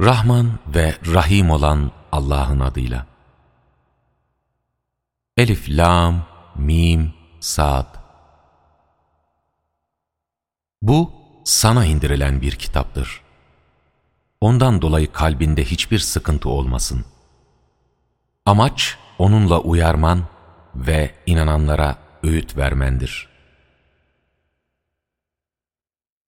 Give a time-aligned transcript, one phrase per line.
[0.00, 3.06] Rahman ve Rahim olan Allah'ın adıyla.
[5.36, 6.26] Elif, Lam,
[6.56, 7.94] Mim, Sad.
[10.82, 11.12] Bu,
[11.44, 13.20] sana indirilen bir kitaptır.
[14.40, 17.04] Ondan dolayı kalbinde hiçbir sıkıntı olmasın.
[18.46, 20.24] Amaç, onunla uyarman
[20.74, 23.28] ve inananlara öğüt vermendir.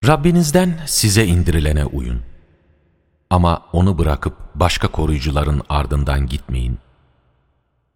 [0.06, 2.33] Rabbinizden size indirilene uyun.
[3.30, 6.79] Ama onu bırakıp başka koruyucuların ardından gitmeyin.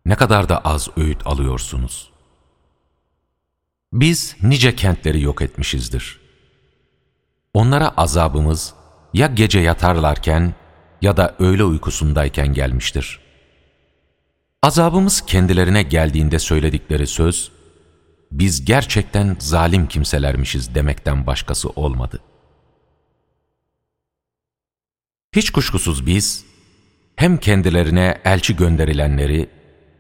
[0.07, 2.11] Ne kadar da az öğüt alıyorsunuz.
[3.93, 6.21] Biz nice kentleri yok etmişizdir.
[7.55, 8.75] Onlara azabımız
[9.15, 10.55] ya gece yatarlarken
[11.03, 13.21] ya da öğle uykusundayken gelmiştir.
[14.63, 17.53] Azabımız kendilerine geldiğinde söyledikleri söz,
[18.33, 22.21] biz gerçekten zalim kimselermişiz demekten başkası olmadı.
[25.39, 26.45] Hiç kuşkusuz biz,
[27.17, 29.51] hem kendilerine elçi gönderilenleri,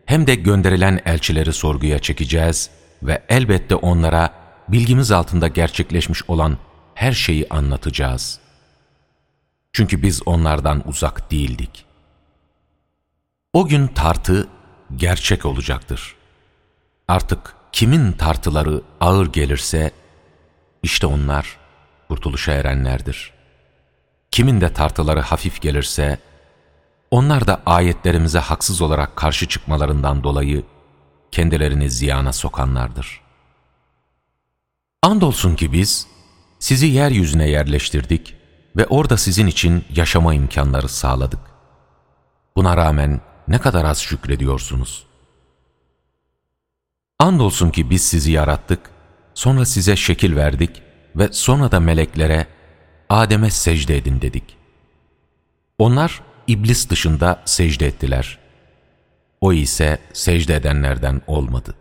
[0.07, 2.71] hem de gönderilen elçileri sorguya çekeceğiz
[3.03, 4.35] ve elbette onlara
[4.69, 6.59] bilgimiz altında gerçekleşmiş olan
[6.95, 8.41] her şeyi anlatacağız.
[9.73, 11.85] Çünkü biz onlardan uzak değildik.
[13.53, 14.49] O gün tartı
[14.97, 16.15] gerçek olacaktır.
[17.09, 19.91] Artık kimin tartıları ağır gelirse,
[20.83, 21.57] işte onlar
[22.09, 23.38] kurtuluşa erenlerdir.
[24.31, 26.19] Kimin de tartıları hafif gelirse,
[27.11, 30.65] onlar da ayetlerimize haksız olarak karşı çıkmalarından dolayı
[31.31, 33.21] kendilerini ziyana sokanlardır.
[35.03, 36.07] Andolsun ki biz
[36.59, 38.35] sizi yeryüzüne yerleştirdik
[38.77, 41.41] ve orada sizin için yaşama imkanları sağladık.
[42.57, 45.07] Buna rağmen ne kadar az şükrediyorsunuz.
[47.19, 48.91] Andolsun ki biz sizi yarattık,
[49.35, 50.83] sonra size şekil verdik
[51.17, 52.47] ve sonra da meleklere
[53.09, 54.57] Adem'e secde edin dedik.
[55.79, 58.39] Onlar iblis dışında secde ettiler.
[59.41, 61.75] O ise secde edenlerden olmadı.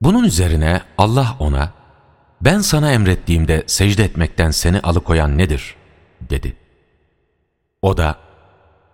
[0.00, 1.72] Bunun üzerine Allah ona,
[2.40, 5.76] ben sana emrettiğimde secde etmekten seni alıkoyan nedir?
[6.30, 6.56] dedi.
[7.82, 8.18] O da,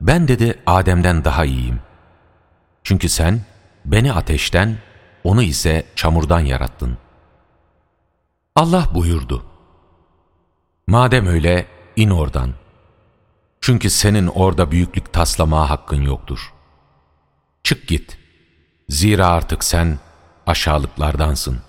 [0.01, 1.81] ben dedi Adem'den daha iyiyim.
[2.83, 3.41] Çünkü sen
[3.85, 4.77] beni ateşten,
[5.25, 6.99] onu ise çamurdan yarattın.
[8.57, 9.45] Allah buyurdu.
[10.89, 11.67] Madem öyle
[11.97, 12.55] in oradan.
[13.61, 16.53] Çünkü senin orada büyüklük taslamaya hakkın yoktur.
[17.65, 18.19] Çık git.
[18.89, 19.99] Zira artık sen
[20.47, 21.61] aşağılıklardansın.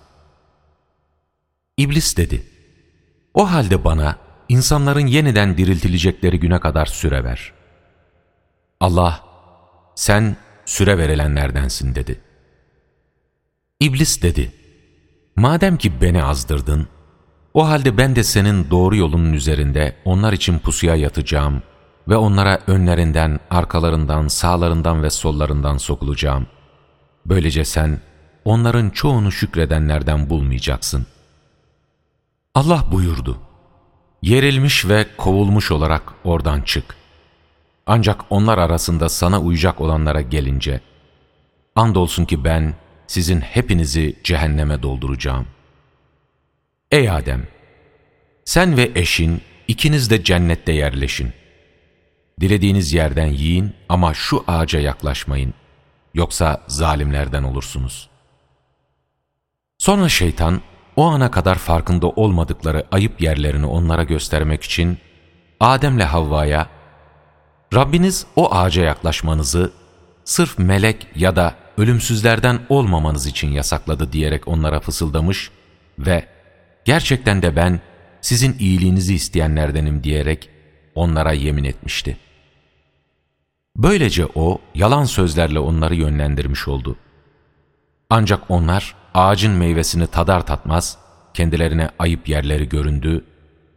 [1.77, 2.45] İblis dedi.
[3.33, 4.15] O halde bana
[4.49, 7.53] insanların yeniden diriltilecekleri güne kadar süre ver.
[8.79, 9.23] Allah,
[9.95, 12.21] sen süre verilenlerdensin dedi.
[13.79, 14.53] İblis dedi.
[15.35, 16.87] Madem ki beni azdırdın,
[17.53, 21.61] o halde ben de senin doğru yolunun üzerinde onlar için pusuya yatacağım
[22.07, 26.47] ve onlara önlerinden, arkalarından, sağlarından ve sollarından sokulacağım.
[27.25, 28.01] Böylece sen
[28.45, 31.05] onların çoğunu şükredenlerden bulmayacaksın.
[32.55, 33.37] Allah buyurdu.
[34.21, 36.95] Yerilmiş ve kovulmuş olarak oradan çık.
[37.85, 40.81] Ancak onlar arasında sana uyacak olanlara gelince,
[41.75, 42.73] andolsun ki ben
[43.07, 45.45] sizin hepinizi cehenneme dolduracağım.
[46.91, 47.47] Ey Adem!
[48.45, 51.33] Sen ve eşin ikiniz de cennette yerleşin.
[52.41, 55.53] Dilediğiniz yerden yiyin ama şu ağaca yaklaşmayın.
[56.13, 58.09] Yoksa zalimlerden olursunuz.
[59.77, 60.61] Sonra şeytan
[60.95, 64.97] o ana kadar farkında olmadıkları ayıp yerlerini onlara göstermek için
[65.59, 66.67] Adem'le Havva'ya
[67.73, 69.71] Rabbiniz o ağaca yaklaşmanızı
[70.23, 75.51] sırf melek ya da ölümsüzlerden olmamanız için yasakladı diyerek onlara fısıldamış
[75.99, 76.38] ve
[76.85, 77.79] gerçekten de ben
[78.21, 80.49] sizin iyiliğinizi isteyenlerdenim diyerek
[80.95, 82.17] onlara yemin etmişti.
[83.75, 86.95] Böylece o yalan sözlerle onları yönlendirmiş oldu.
[88.09, 90.97] Ancak onlar ağacın meyvesini tadar tatmaz,
[91.33, 93.25] kendilerine ayıp yerleri göründü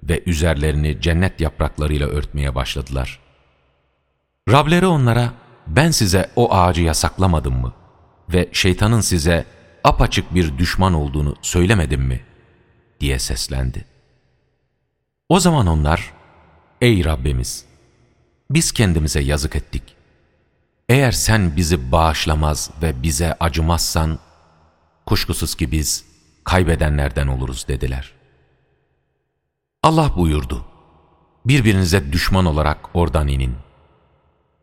[0.03, 3.19] ve üzerlerini cennet yapraklarıyla örtmeye başladılar.
[4.51, 5.33] Rableri onlara,
[5.67, 7.73] ben size o ağacı yasaklamadım mı?
[8.33, 9.45] Ve şeytanın size
[9.85, 12.21] apaçık bir düşman olduğunu söylemedim mi?
[13.03, 13.85] Diye seslendi.
[15.29, 16.13] O zaman onlar,
[16.81, 17.65] ey Rabbimiz,
[18.51, 19.83] biz kendimize yazık ettik.
[20.89, 24.19] Eğer sen bizi bağışlamaz ve bize acımazsan,
[25.07, 26.05] kuşkusuz ki biz
[26.45, 28.13] kaybedenlerden oluruz dediler.
[29.83, 30.65] Allah buyurdu,
[31.45, 33.55] birbirinize düşman olarak oradan inin.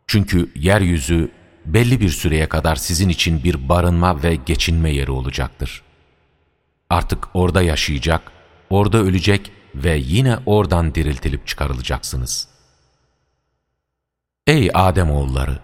[0.06, 1.30] Çünkü yeryüzü
[1.66, 5.82] belli bir süreye kadar sizin için bir barınma ve geçinme yeri olacaktır.
[6.90, 8.32] Artık orada yaşayacak,
[8.70, 12.48] orada ölecek ve yine oradan diriltilip çıkarılacaksınız.
[14.46, 15.58] Ey Adem oğulları!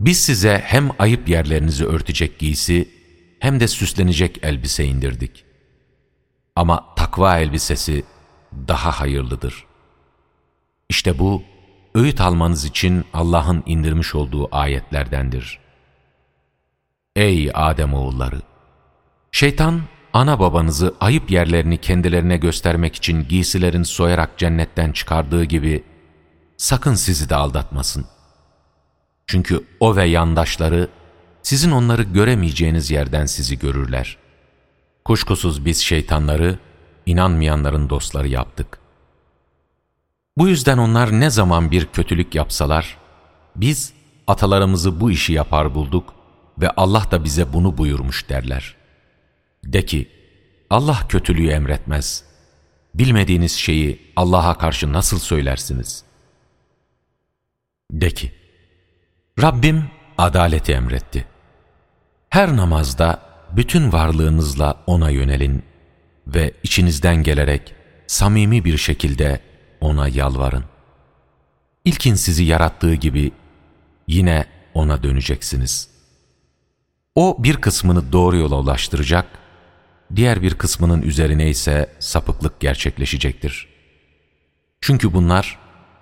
[0.00, 2.88] Biz size hem ayıp yerlerinizi örtecek giysi
[3.40, 5.44] hem de süslenecek elbise indirdik.
[6.56, 8.04] Ama takva elbisesi
[8.68, 9.64] daha hayırlıdır.
[10.88, 11.42] İşte bu,
[11.94, 15.58] öğüt almanız için Allah'ın indirmiş olduğu ayetlerdendir.
[17.16, 18.42] Ey Adem oğulları!
[19.32, 19.82] Şeytan,
[20.12, 25.84] ana babanızı ayıp yerlerini kendilerine göstermek için giysilerini soyarak cennetten çıkardığı gibi,
[26.56, 28.06] sakın sizi de aldatmasın.
[29.26, 30.88] Çünkü o ve yandaşları,
[31.42, 34.16] sizin onları göremeyeceğiniz yerden sizi görürler.
[35.04, 36.58] Kuşkusuz biz şeytanları,
[37.06, 38.78] inanmayanların dostları yaptık.
[40.36, 42.98] Bu yüzden onlar ne zaman bir kötülük yapsalar,
[43.56, 43.92] biz
[44.26, 46.14] atalarımızı bu işi yapar bulduk
[46.58, 48.81] ve Allah da bize bunu buyurmuş derler.
[49.64, 50.08] De ki,
[50.70, 52.24] Allah kötülüğü emretmez.
[52.94, 56.04] Bilmediğiniz şeyi Allah'a karşı nasıl söylersiniz?
[57.90, 58.32] De ki,
[59.42, 59.84] Rabbim
[60.18, 61.26] adaleti emretti.
[62.28, 63.22] Her namazda
[63.56, 65.62] bütün varlığınızla O'na yönelin
[66.26, 67.74] ve içinizden gelerek
[68.06, 69.40] samimi bir şekilde
[69.80, 70.64] O'na yalvarın.
[71.84, 73.32] İlkin sizi yarattığı gibi
[74.08, 74.44] yine
[74.74, 75.88] O'na döneceksiniz.
[77.14, 79.26] O bir kısmını doğru yola ulaştıracak,
[80.16, 83.68] diğer bir kısmının üzerine ise sapıklık gerçekleşecektir.
[84.80, 85.58] Çünkü bunlar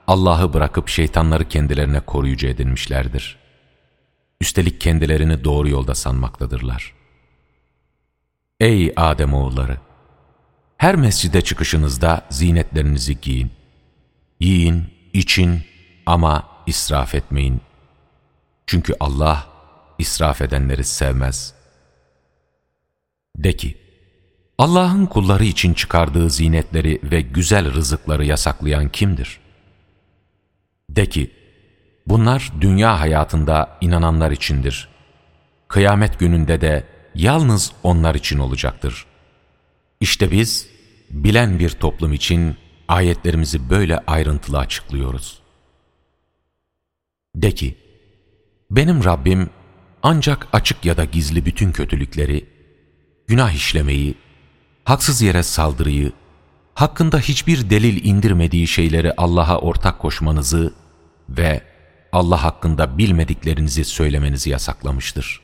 [0.06, 3.38] Allah'ı bırakıp şeytanları kendilerine koruyucu edinmişlerdir.
[4.40, 6.94] Üstelik kendilerini doğru yolda sanmaktadırlar.
[8.60, 9.78] Ey Ademoğulları!
[10.76, 13.50] Her mescide çıkışınızda zinetlerinizi giyin.
[14.40, 15.62] Yiyin, için
[16.06, 17.60] ama israf etmeyin.
[18.66, 19.46] Çünkü Allah
[19.98, 21.54] israf edenleri sevmez.
[23.36, 23.78] De ki,
[24.60, 29.40] Allah'ın kulları için çıkardığı zinetleri ve güzel rızıkları yasaklayan kimdir?
[30.90, 31.30] De ki,
[32.06, 34.88] bunlar dünya hayatında inananlar içindir.
[35.68, 36.84] Kıyamet gününde de
[37.14, 39.06] yalnız onlar için olacaktır.
[40.00, 40.68] İşte biz,
[41.10, 42.56] bilen bir toplum için
[42.88, 45.42] ayetlerimizi böyle ayrıntılı açıklıyoruz.
[47.34, 47.76] De ki,
[48.70, 49.50] benim Rabbim
[50.02, 52.46] ancak açık ya da gizli bütün kötülükleri,
[53.26, 54.16] günah işlemeyi,
[54.84, 56.12] haksız yere saldırıyı,
[56.74, 60.74] hakkında hiçbir delil indirmediği şeyleri Allah'a ortak koşmanızı
[61.28, 61.60] ve
[62.12, 65.40] Allah hakkında bilmediklerinizi söylemenizi yasaklamıştır.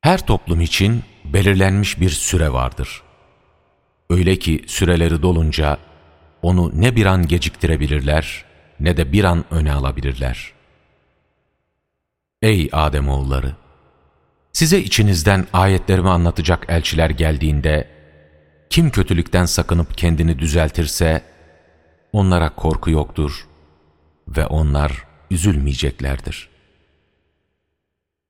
[0.00, 3.02] Her toplum için belirlenmiş bir süre vardır.
[4.10, 5.78] Öyle ki süreleri dolunca
[6.42, 8.44] onu ne bir an geciktirebilirler
[8.80, 10.52] ne de bir an öne alabilirler.
[12.42, 13.65] Ey Ademoğulları!
[14.56, 17.88] Size içinizden ayetlerimi anlatacak elçiler geldiğinde,
[18.70, 21.22] kim kötülükten sakınıp kendini düzeltirse,
[22.12, 23.46] onlara korku yoktur
[24.28, 26.48] ve onlar üzülmeyeceklerdir.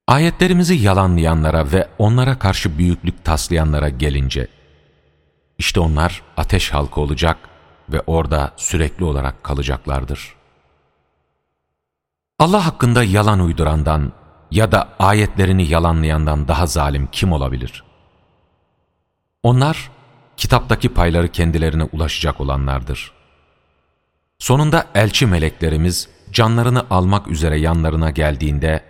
[0.06, 4.48] Ayetlerimizi yalanlayanlara ve onlara karşı büyüklük taslayanlara gelince,
[5.58, 7.36] işte onlar ateş halkı olacak
[7.88, 10.34] ve orada sürekli olarak kalacaklardır.
[12.38, 14.12] Allah hakkında yalan uydurandan
[14.50, 17.84] ya da ayetlerini yalanlayandan daha zalim kim olabilir?
[19.42, 19.90] Onlar,
[20.36, 23.12] kitaptaki payları kendilerine ulaşacak olanlardır.
[24.38, 28.84] Sonunda elçi meleklerimiz canlarını almak üzere yanlarına geldiğinde,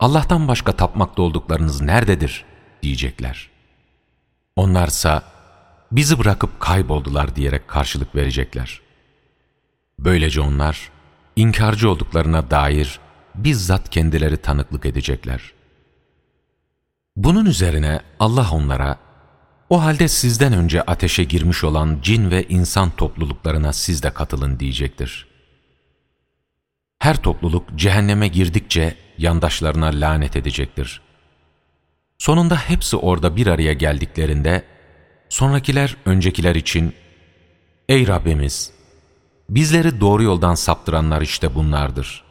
[0.00, 2.44] Allah'tan başka tapmakta olduklarınız nerededir
[2.82, 3.50] diyecekler.
[4.56, 5.22] Onlarsa
[5.92, 8.80] bizi bırakıp kayboldular diyerek karşılık verecekler.
[9.98, 10.90] Böylece onlar
[11.36, 13.00] inkarcı olduklarına dair
[13.34, 15.52] bizzat kendileri tanıklık edecekler.
[17.16, 18.98] Bunun üzerine Allah onlara,
[19.70, 25.26] o halde sizden önce ateşe girmiş olan cin ve insan topluluklarına siz de katılın diyecektir.
[26.98, 31.00] Her topluluk cehenneme girdikçe yandaşlarına lanet edecektir.
[32.18, 34.64] Sonunda hepsi orada bir araya geldiklerinde,
[35.28, 36.94] sonrakiler öncekiler için,
[37.88, 38.72] Ey Rabbimiz!
[39.48, 42.24] Bizleri doğru yoldan saptıranlar işte bunlardır.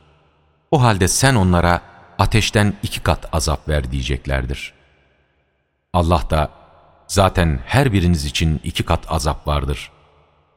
[0.72, 1.82] O halde sen onlara
[2.20, 4.74] ateşten iki kat azap ver diyeceklerdir.
[5.94, 6.52] Allah da
[7.08, 9.92] zaten her biriniz için iki kat azap vardır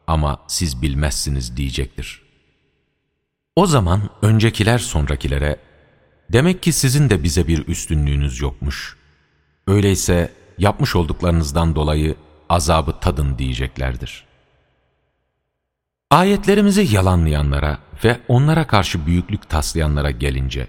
[0.06, 2.22] ama siz bilmezsiniz diyecektir.
[3.56, 5.60] O zaman öncekiler sonrakilere,
[6.32, 8.96] demek ki sizin de bize bir üstünlüğünüz yokmuş.
[9.66, 12.16] Öyleyse yapmış olduklarınızdan dolayı
[12.48, 14.33] azabı tadın diyeceklerdir.''
[16.10, 20.68] Ayetlerimizi yalanlayanlara ve onlara karşı büyüklük taslayanlara gelince,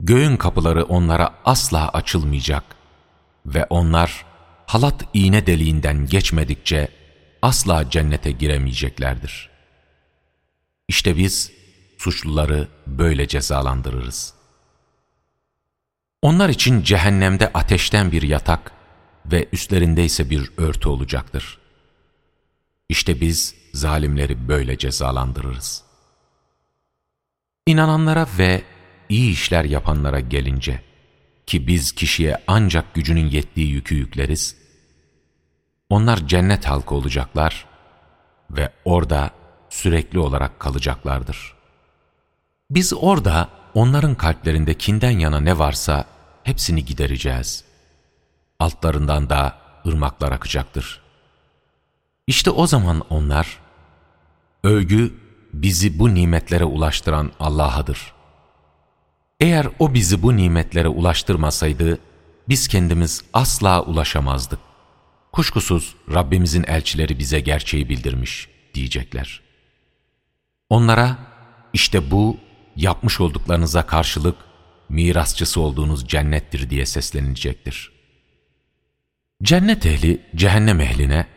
[0.00, 2.64] göğün kapıları onlara asla açılmayacak
[3.46, 4.24] ve onlar
[4.66, 6.88] halat iğne deliğinden geçmedikçe
[7.42, 9.50] asla cennete giremeyeceklerdir.
[10.88, 11.52] İşte biz
[11.98, 14.34] suçluları böyle cezalandırırız.
[16.22, 18.72] Onlar için cehennemde ateşten bir yatak
[19.26, 21.58] ve üstlerinde ise bir örtü olacaktır.
[22.88, 25.82] İşte biz zalimleri böyle cezalandırırız.
[27.66, 28.62] İnananlara ve
[29.08, 30.82] iyi işler yapanlara gelince,
[31.46, 34.56] ki biz kişiye ancak gücünün yettiği yükü yükleriz,
[35.90, 37.66] onlar cennet halkı olacaklar
[38.50, 39.30] ve orada
[39.70, 41.54] sürekli olarak kalacaklardır.
[42.70, 46.04] Biz orada onların kalplerinde kinden yana ne varsa
[46.42, 47.64] hepsini gidereceğiz.
[48.58, 51.05] Altlarından da ırmaklar akacaktır.
[52.26, 53.58] İşte o zaman onlar,
[54.64, 55.14] övgü
[55.52, 58.12] bizi bu nimetlere ulaştıran Allah'adır.
[59.40, 61.98] Eğer O bizi bu nimetlere ulaştırmasaydı,
[62.48, 64.58] biz kendimiz asla ulaşamazdık.
[65.32, 69.40] Kuşkusuz Rabbimizin elçileri bize gerçeği bildirmiş diyecekler.
[70.70, 71.18] Onlara
[71.72, 72.36] işte bu
[72.76, 74.36] yapmış olduklarınıza karşılık
[74.88, 77.92] mirasçısı olduğunuz cennettir diye seslenilecektir.
[79.42, 81.35] Cennet ehli cehennem ehline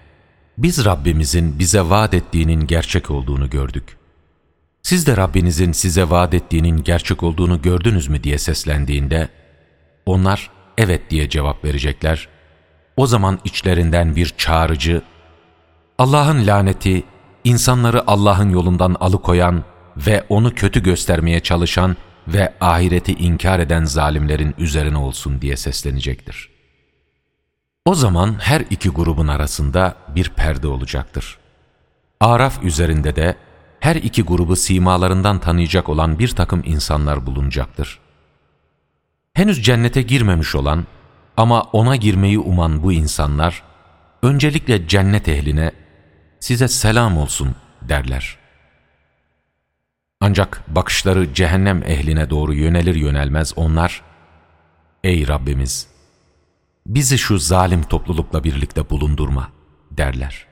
[0.63, 3.97] biz Rabbimizin bize vaat ettiğinin gerçek olduğunu gördük.
[4.83, 9.29] Siz de Rabbinizin size vaat ettiğinin gerçek olduğunu gördünüz mü diye seslendiğinde
[10.05, 12.27] onlar evet diye cevap verecekler.
[12.97, 15.01] O zaman içlerinden bir çağrıcı
[15.97, 17.03] Allah'ın laneti
[17.43, 19.63] insanları Allah'ın yolundan alıkoyan
[19.97, 21.95] ve onu kötü göstermeye çalışan
[22.27, 26.58] ve ahireti inkar eden zalimlerin üzerine olsun diye seslenecektir.
[27.89, 31.37] O zaman her iki grubun arasında bir perde olacaktır.
[32.19, 33.35] Araf üzerinde de
[33.79, 37.99] her iki grubu simalarından tanıyacak olan bir takım insanlar bulunacaktır.
[39.33, 40.85] Henüz cennete girmemiş olan
[41.37, 43.63] ama ona girmeyi uman bu insanlar,
[44.23, 45.71] öncelikle cennet ehline
[46.39, 48.37] size selam olsun derler.
[50.21, 54.01] Ancak bakışları cehennem ehline doğru yönelir yönelmez onlar,
[55.03, 55.98] Ey Rabbimiz!
[56.89, 59.49] Bizi şu zalim toplulukla birlikte bulundurma
[59.91, 60.45] derler.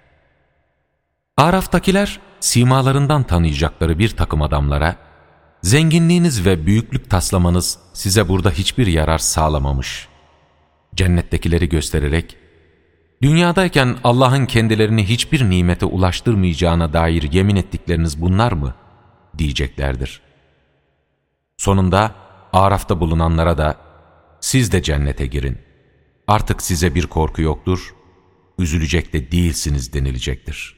[1.38, 4.96] Araf'takiler simalarından tanıyacakları bir takım adamlara,
[5.62, 10.08] zenginliğiniz ve büyüklük taslamanız size burada hiçbir yarar sağlamamış.
[10.96, 12.38] Cennettekileri göstererek,
[13.22, 18.76] dünyadayken Allah'ın kendilerini hiçbir nimete ulaştırmayacağına dair yemin ettikleriniz bunlar mı?
[19.38, 20.22] diyeceklerdir.
[21.58, 22.16] Sonunda
[22.54, 23.78] Araf'ta bulunanlara da,
[24.40, 25.67] siz de cennete girin.
[26.28, 27.96] Artık size bir korku yoktur,
[28.60, 30.78] üzülecek de değilsiniz denilecektir.''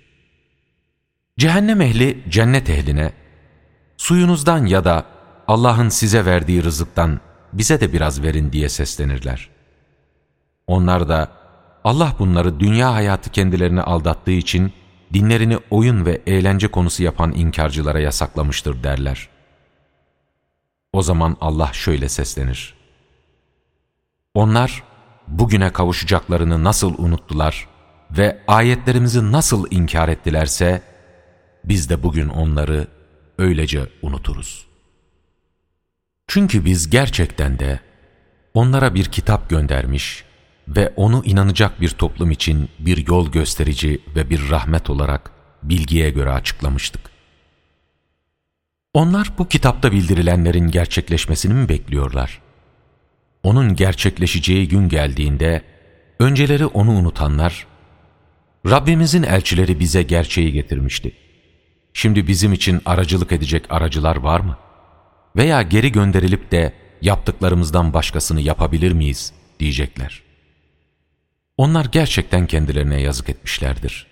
[1.40, 3.14] Cehennem ehli cennet ehline,
[3.98, 5.06] suyunuzdan ya da
[5.48, 7.20] Allah'ın size verdiği rızıktan
[7.54, 9.50] bize de biraz verin diye seslenirler.
[10.68, 11.32] Onlar da
[11.84, 14.74] Allah bunları dünya hayatı kendilerini aldattığı için
[15.14, 19.30] dinlerini oyun ve eğlence konusu yapan inkarcılara yasaklamıştır derler.
[20.94, 22.74] O zaman Allah şöyle seslenir.
[24.34, 24.84] Onlar
[25.30, 27.68] bugüne kavuşacaklarını nasıl unuttular
[28.12, 30.82] ve ayetlerimizi nasıl inkar ettilerse,
[31.64, 32.88] biz de bugün onları
[33.38, 34.66] öylece unuturuz.
[36.28, 37.80] Çünkü biz gerçekten de
[38.54, 40.24] onlara bir kitap göndermiş
[40.68, 45.32] ve onu inanacak bir toplum için bir yol gösterici ve bir rahmet olarak
[45.64, 47.02] bilgiye göre açıklamıştık.
[48.94, 52.42] Onlar bu kitapta bildirilenlerin gerçekleşmesini mi bekliyorlar?
[53.44, 55.62] Onun gerçekleşeceği gün geldiğinde
[56.20, 57.68] önceleri onu unutanlar,
[58.66, 61.12] Rabbimizin elçileri bize gerçeği getirmişti
[61.94, 64.58] Şimdi bizim için aracılık edecek aracılar var mı?
[65.36, 70.24] Veya geri gönderilip de yaptıklarımızdan başkasını yapabilir miyiz diyecekler.
[71.58, 74.08] Onlar gerçekten kendilerine yazık etmişlerdir.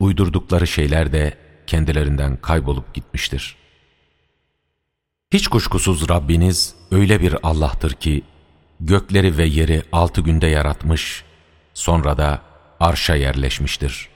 [0.00, 1.34] Uydurdukları şeyler de
[1.66, 3.56] kendilerinden kaybolup gitmiştir.
[5.32, 8.22] Hiç kuşkusuz Rabbiniz öyle bir Allah'tır ki,
[8.80, 11.24] gökleri ve yeri altı günde yaratmış,
[11.74, 12.42] sonra da
[12.80, 14.08] arşa yerleşmiştir.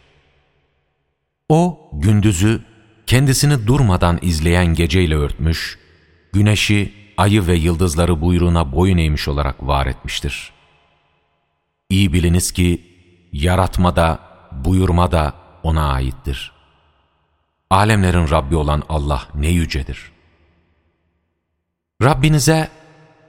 [1.49, 2.62] O, gündüzü
[3.07, 5.78] kendisini durmadan izleyen geceyle örtmüş,
[6.33, 10.52] güneşi, ayı ve yıldızları buyruğuna boyun eğmiş olarak var etmiştir.
[11.90, 12.83] İyi biliniz ki,
[13.33, 14.19] yaratma da,
[14.52, 16.52] buyurma da O'na aittir.
[17.71, 20.12] Alemlerin Rabbi olan Allah ne yücedir.
[22.02, 22.69] Rabbinize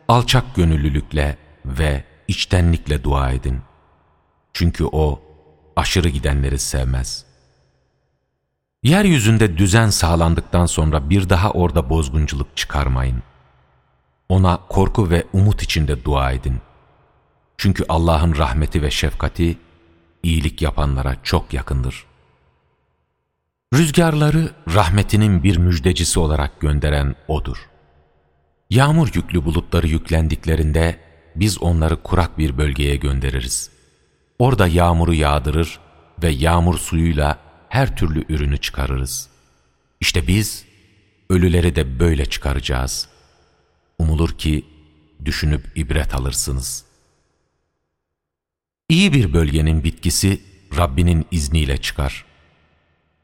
[0.07, 3.61] alçak gönüllülükle ve içtenlikle dua edin.
[4.53, 5.21] Çünkü O,
[5.75, 7.33] aşırı gidenleri sevmez.''
[8.83, 13.23] Yeryüzünde düzen sağlandıktan sonra bir daha orada bozgunculuk çıkarmayın.
[14.29, 16.57] Ona korku ve umut içinde dua edin.
[17.57, 19.57] Çünkü Allah'ın rahmeti ve şefkati
[20.23, 22.05] iyilik yapanlara çok yakındır.
[23.73, 27.69] Rüzgarları rahmetinin bir müjdecisi olarak gönderen O'dur.
[28.69, 30.99] Yağmur yüklü bulutları yüklendiklerinde
[31.35, 33.71] biz onları kurak bir bölgeye göndeririz.
[34.39, 35.79] Orada yağmuru yağdırır
[36.23, 37.39] ve yağmur suyuyla
[37.69, 39.29] her türlü ürünü çıkarırız.
[39.99, 40.65] İşte biz
[41.29, 43.09] ölüleri de böyle çıkaracağız.
[43.99, 44.65] Umulur ki
[45.25, 46.85] düşünüp ibret alırsınız.
[48.89, 50.41] İyi bir bölgenin bitkisi
[50.77, 52.25] Rabbinin izniyle çıkar.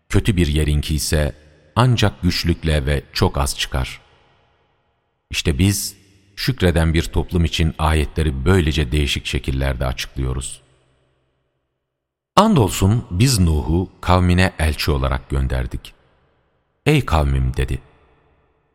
[0.10, 1.36] Kötü bir yerinki ise
[1.76, 4.02] ancak güçlükle ve çok az çıkar.
[5.32, 5.96] İşte biz
[6.36, 10.62] şükreden bir toplum için ayetleri böylece değişik şekillerde açıklıyoruz.
[12.36, 15.94] Andolsun biz Nuh'u kavmine elçi olarak gönderdik.
[16.86, 17.80] Ey kavmim dedi.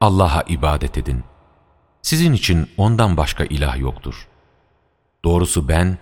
[0.01, 1.25] Allah'a ibadet edin.
[2.03, 4.29] Sizin için ondan başka ilah yoktur.
[5.25, 5.99] Doğrusu ben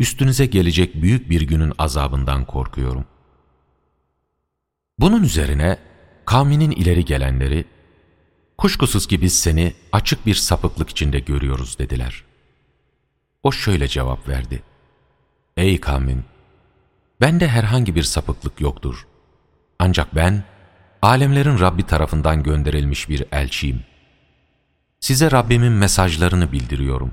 [0.00, 3.04] üstünüze gelecek büyük bir günün azabından korkuyorum.
[4.98, 5.78] Bunun üzerine
[6.24, 7.64] kavminin ileri gelenleri,
[8.58, 12.24] kuşkusuz ki biz seni açık bir sapıklık içinde görüyoruz dediler.
[13.42, 14.62] O şöyle cevap verdi.
[15.56, 16.24] Ey kavmim!
[17.20, 19.06] Bende herhangi bir sapıklık yoktur.
[19.78, 20.44] Ancak ben,
[21.02, 23.80] alemlerin Rabbi tarafından gönderilmiş bir elçiyim.
[25.00, 27.10] Size Rabbimin mesajlarını bildiriyorum.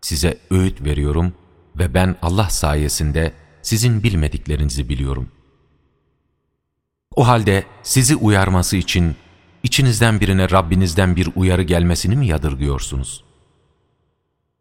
[0.00, 1.32] Size öğüt veriyorum
[1.78, 5.28] ve ben Allah sayesinde sizin bilmediklerinizi biliyorum.
[7.16, 9.16] O halde sizi uyarması için
[9.62, 13.24] içinizden birine Rabbinizden bir uyarı gelmesini mi yadırgıyorsunuz?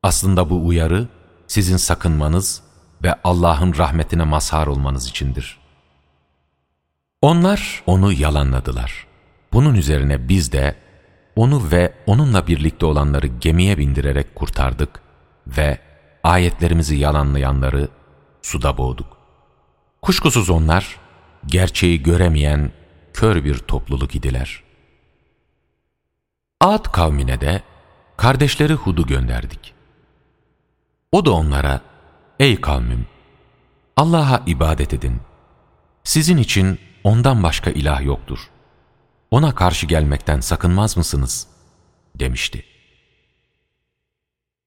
[0.03, 1.07] Aslında bu uyarı
[1.47, 2.61] sizin sakınmanız
[3.03, 5.57] ve Allah'ın rahmetine mazhar olmanız içindir.
[7.21, 9.07] Onlar onu yalanladılar.
[9.53, 10.75] Bunun üzerine biz de
[11.35, 15.01] onu ve onunla birlikte olanları gemiye bindirerek kurtardık
[15.47, 15.79] ve
[16.23, 17.87] ayetlerimizi yalanlayanları
[18.41, 19.17] suda boğduk.
[20.01, 20.95] Kuşkusuz onlar,
[21.45, 22.71] gerçeği göremeyen
[23.13, 24.68] kör bir topluluk idiler.
[26.61, 27.61] Ad kavmine de
[28.17, 29.73] kardeşleri Hud'u gönderdik.
[31.11, 31.81] O da onlara,
[32.39, 33.05] ey kavmim,
[33.97, 35.21] Allah'a ibadet edin.
[36.03, 38.49] Sizin için ondan başka ilah yoktur.
[39.31, 41.47] Ona karşı gelmekten sakınmaz mısınız?
[42.15, 42.65] demişti.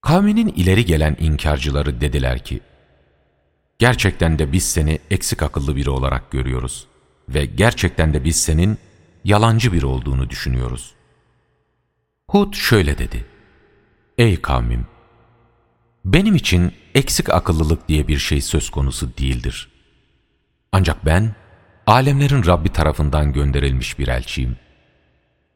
[0.00, 2.60] Kavminin ileri gelen inkarcıları dediler ki,
[3.78, 6.86] Gerçekten de biz seni eksik akıllı biri olarak görüyoruz
[7.28, 8.78] ve gerçekten de biz senin
[9.24, 10.94] yalancı biri olduğunu düşünüyoruz.
[12.32, 13.24] Hud şöyle dedi,
[14.18, 14.86] Ey kavmim!
[16.04, 19.68] Benim için eksik akıllılık diye bir şey söz konusu değildir.
[20.72, 21.34] Ancak ben,
[21.86, 24.56] alemlerin Rabbi tarafından gönderilmiş bir elçiyim.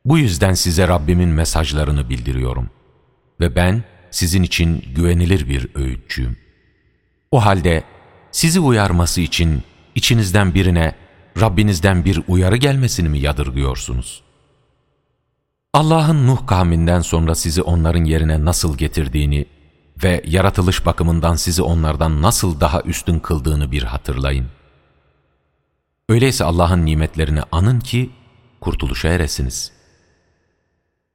[0.05, 2.71] Bu yüzden size Rabbimin mesajlarını bildiriyorum.
[3.41, 6.37] Ve ben, sizin için güvenilir bir öğütçüyüm.
[7.31, 7.85] O halde
[8.33, 9.63] sizi uyarması için
[9.95, 10.95] içinizden birine
[11.41, 14.26] Rabbinizden bir uyarı gelmesini mi yadırgıyorsunuz?
[15.75, 19.47] Allah'ın Nuh kavminden sonra sizi onların yerine nasıl getirdiğini
[20.03, 24.47] ve yaratılış bakımından sizi onlardan nasıl daha üstün kıldığını bir hatırlayın.
[26.09, 28.11] Öyleyse Allah'ın nimetlerini anın ki
[28.61, 29.73] kurtuluşa eresiniz.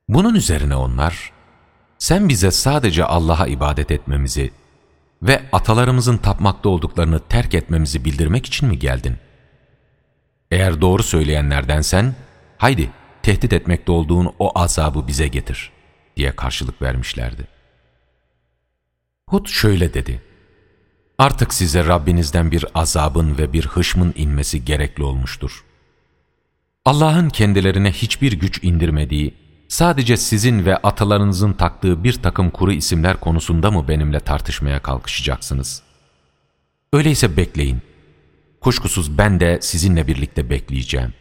[0.09, 1.31] Bunun üzerine onlar,
[1.97, 4.51] sen bize sadece Allah'a ibadet etmemizi
[5.23, 9.17] ve atalarımızın tapmakta olduklarını terk etmemizi bildirmek için mi geldin?
[10.51, 12.15] Eğer doğru söyleyenlerdensen,
[12.57, 12.89] haydi
[13.23, 15.71] tehdit etmekte olduğun o azabı bize getir,
[16.17, 17.47] diye karşılık vermişlerdi.
[19.29, 20.21] Hud şöyle dedi,
[21.21, 25.63] Artık size Rabbinizden bir azabın ve bir hışmın inmesi gerekli olmuştur.
[26.85, 29.33] Allah'ın kendilerine hiçbir güç indirmediği
[29.67, 35.83] sadece sizin ve atalarınızın taktığı bir takım kuru isimler konusunda mı benimle tartışmaya kalkışacaksınız?
[36.93, 37.81] Öyleyse bekleyin.
[38.61, 41.13] Kuşkusuz ben de sizinle birlikte bekleyeceğim.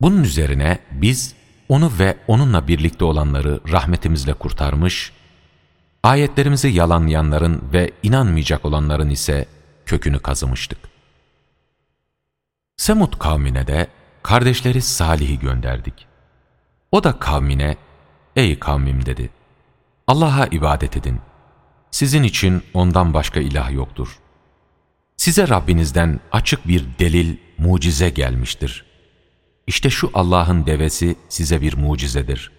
[0.00, 1.34] Bunun üzerine biz
[1.68, 5.12] onu ve onunla birlikte olanları rahmetimizle kurtarmış,
[6.02, 9.46] ayetlerimizi yalanlayanların ve inanmayacak olanların ise
[9.86, 10.78] kökünü kazımıştık.
[12.76, 13.88] Semud kavmine de
[14.22, 16.06] kardeşleri Salih'i gönderdik.
[16.92, 17.76] O da kavmine,
[18.36, 19.30] ''Ey kavmim'' dedi.
[20.06, 21.20] ''Allah'a ibadet edin.
[21.90, 24.18] Sizin için ondan başka ilah yoktur.
[25.16, 28.87] Size Rabbinizden açık bir delil, mucize gelmiştir.
[29.68, 32.52] İşte şu Allah'ın devesi size bir mucizedir.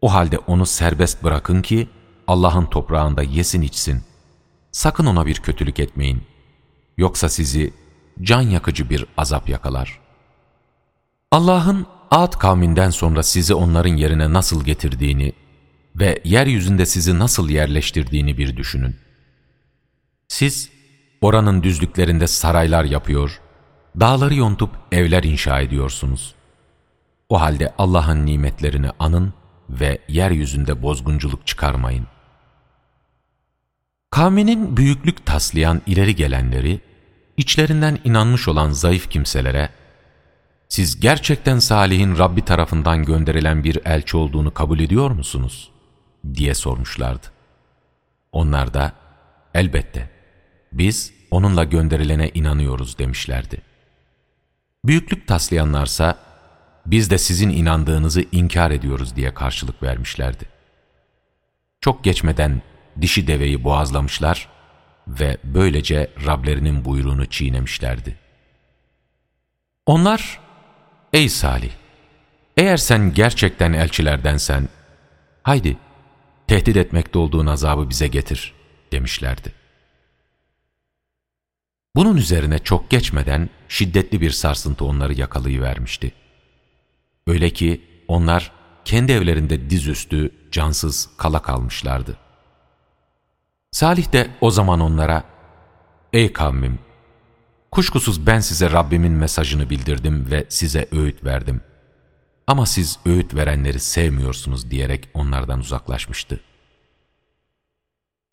[0.00, 1.88] O halde onu serbest bırakın ki
[2.26, 4.02] Allah'ın toprağında yesin içsin.
[4.72, 6.22] Sakın ona bir kötülük etmeyin.
[6.96, 7.72] Yoksa sizi
[8.22, 10.00] can yakıcı bir azap yakalar.
[11.30, 15.32] Allah'ın Ad kavminden sonra sizi onların yerine nasıl getirdiğini
[15.96, 18.96] ve yeryüzünde sizi nasıl yerleştirdiğini bir düşünün.
[20.28, 20.70] Siz
[21.20, 23.40] oranın düzlüklerinde saraylar yapıyor
[24.00, 26.34] dağları yontup evler inşa ediyorsunuz.
[27.28, 29.34] O halde Allah'ın nimetlerini anın
[29.70, 32.06] ve yeryüzünde bozgunculuk çıkarmayın.
[34.10, 36.80] Kavminin büyüklük taslayan ileri gelenleri,
[37.36, 39.70] içlerinden inanmış olan zayıf kimselere,
[40.68, 45.70] siz gerçekten Salih'in Rabbi tarafından gönderilen bir elçi olduğunu kabul ediyor musunuz?
[46.34, 47.26] diye sormuşlardı.
[48.32, 48.92] Onlar da,
[49.54, 50.10] elbette,
[50.72, 53.62] biz onunla gönderilene inanıyoruz demişlerdi.
[54.86, 56.18] Büyüklük taslayanlarsa,
[56.86, 60.44] biz de sizin inandığınızı inkar ediyoruz diye karşılık vermişlerdi.
[61.80, 62.62] Çok geçmeden
[63.00, 64.48] dişi deveyi boğazlamışlar
[65.08, 68.18] ve böylece Rablerinin buyruğunu çiğnemişlerdi.
[69.86, 70.40] Onlar,
[71.12, 71.72] ey Salih,
[72.56, 74.68] eğer sen gerçekten elçilerdensen,
[75.42, 75.76] haydi
[76.46, 78.54] tehdit etmekte olduğun azabı bize getir
[78.92, 79.52] demişlerdi.
[81.96, 86.12] Bunun üzerine çok geçmeden şiddetli bir sarsıntı onları yakalayıvermişti.
[87.26, 88.52] Öyle ki onlar
[88.84, 92.16] kendi evlerinde dizüstü, cansız kala kalmışlardı.
[93.72, 95.24] Salih de o zaman onlara,
[96.12, 96.78] Ey kavmim!
[97.70, 101.60] Kuşkusuz ben size Rabbimin mesajını bildirdim ve size öğüt verdim.
[102.46, 106.40] Ama siz öğüt verenleri sevmiyorsunuz diyerek onlardan uzaklaşmıştı.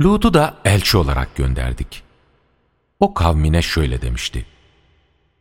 [0.02, 2.04] Lut'u da elçi olarak gönderdik.
[3.00, 4.46] O kavmine şöyle demişti.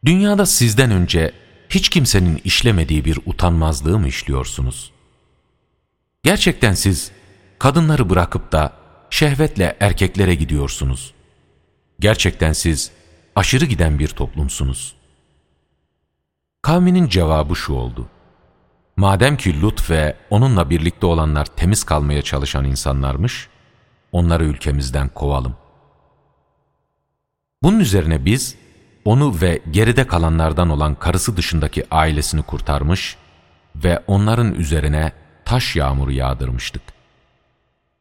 [0.05, 1.33] Dünyada sizden önce
[1.69, 4.93] hiç kimsenin işlemediği bir utanmazlığı mı işliyorsunuz?
[6.23, 7.13] Gerçekten siz
[7.59, 8.73] kadınları bırakıp da
[9.11, 11.15] şehvetle erkeklere gidiyorsunuz.
[12.01, 12.91] Gerçekten siz
[13.37, 14.95] aşırı giden bir toplumsunuz.
[16.63, 18.09] Kavminin cevabı şu oldu.
[18.97, 23.49] Madem ki Lut ve onunla birlikte olanlar temiz kalmaya çalışan insanlarmış,
[24.13, 25.57] onları ülkemizden kovalım.
[27.63, 28.57] Bunun üzerine biz,
[29.05, 33.17] onu ve geride kalanlardan olan karısı dışındaki ailesini kurtarmış
[33.77, 35.13] ve onların üzerine
[35.45, 36.83] taş yağmuru yağdırmıştık.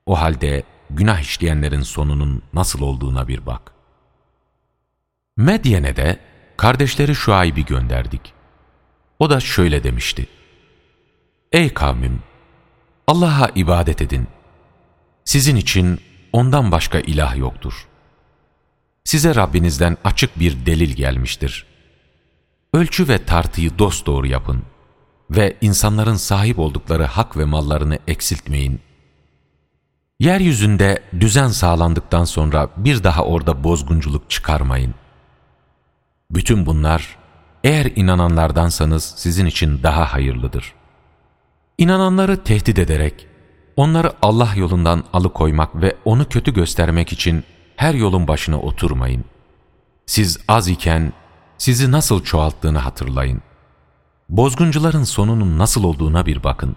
[0.05, 3.71] O halde günah işleyenlerin sonunun nasıl olduğuna bir bak.
[5.37, 6.19] Medyen'e de
[6.57, 8.33] kardeşleri Şuayb'i gönderdik.
[9.19, 10.27] O da şöyle demişti.
[11.51, 12.23] Ey kavmim!
[13.07, 14.27] Allah'a ibadet edin.
[15.25, 16.01] Sizin için
[16.33, 17.87] ondan başka ilah yoktur.
[19.03, 21.65] Size Rabbinizden açık bir delil gelmiştir.
[22.73, 24.63] Ölçü ve tartıyı dosdoğru yapın
[25.31, 28.79] ve insanların sahip oldukları hak ve mallarını eksiltmeyin.
[30.19, 34.93] Yeryüzünde düzen sağlandıktan sonra bir daha orada bozgunculuk çıkarmayın.
[36.31, 37.17] Bütün bunlar
[37.63, 40.73] eğer inananlardansanız sizin için daha hayırlıdır.
[41.77, 43.27] İnananları tehdit ederek,
[43.75, 47.43] onları Allah yolundan alıkoymak ve onu kötü göstermek için
[47.75, 49.25] her yolun başına oturmayın.
[50.05, 51.13] Siz az iken
[51.57, 53.41] sizi nasıl çoğalttığını hatırlayın.
[54.29, 56.75] Bozguncuların sonunun nasıl olduğuna bir bakın.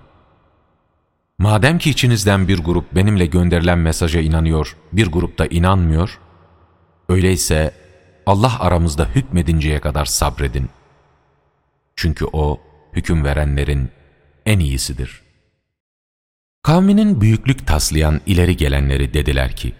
[1.38, 6.18] Madem ki içinizden bir grup benimle gönderilen mesaja inanıyor, bir grup da inanmıyor,
[7.08, 7.74] öyleyse
[8.26, 10.68] Allah aramızda hükmedinceye kadar sabredin.
[11.96, 12.60] Çünkü O,
[12.92, 13.90] hüküm verenlerin
[14.46, 15.22] en iyisidir.
[16.62, 19.72] Kavminin büyüklük taslayan ileri gelenleri dediler ki,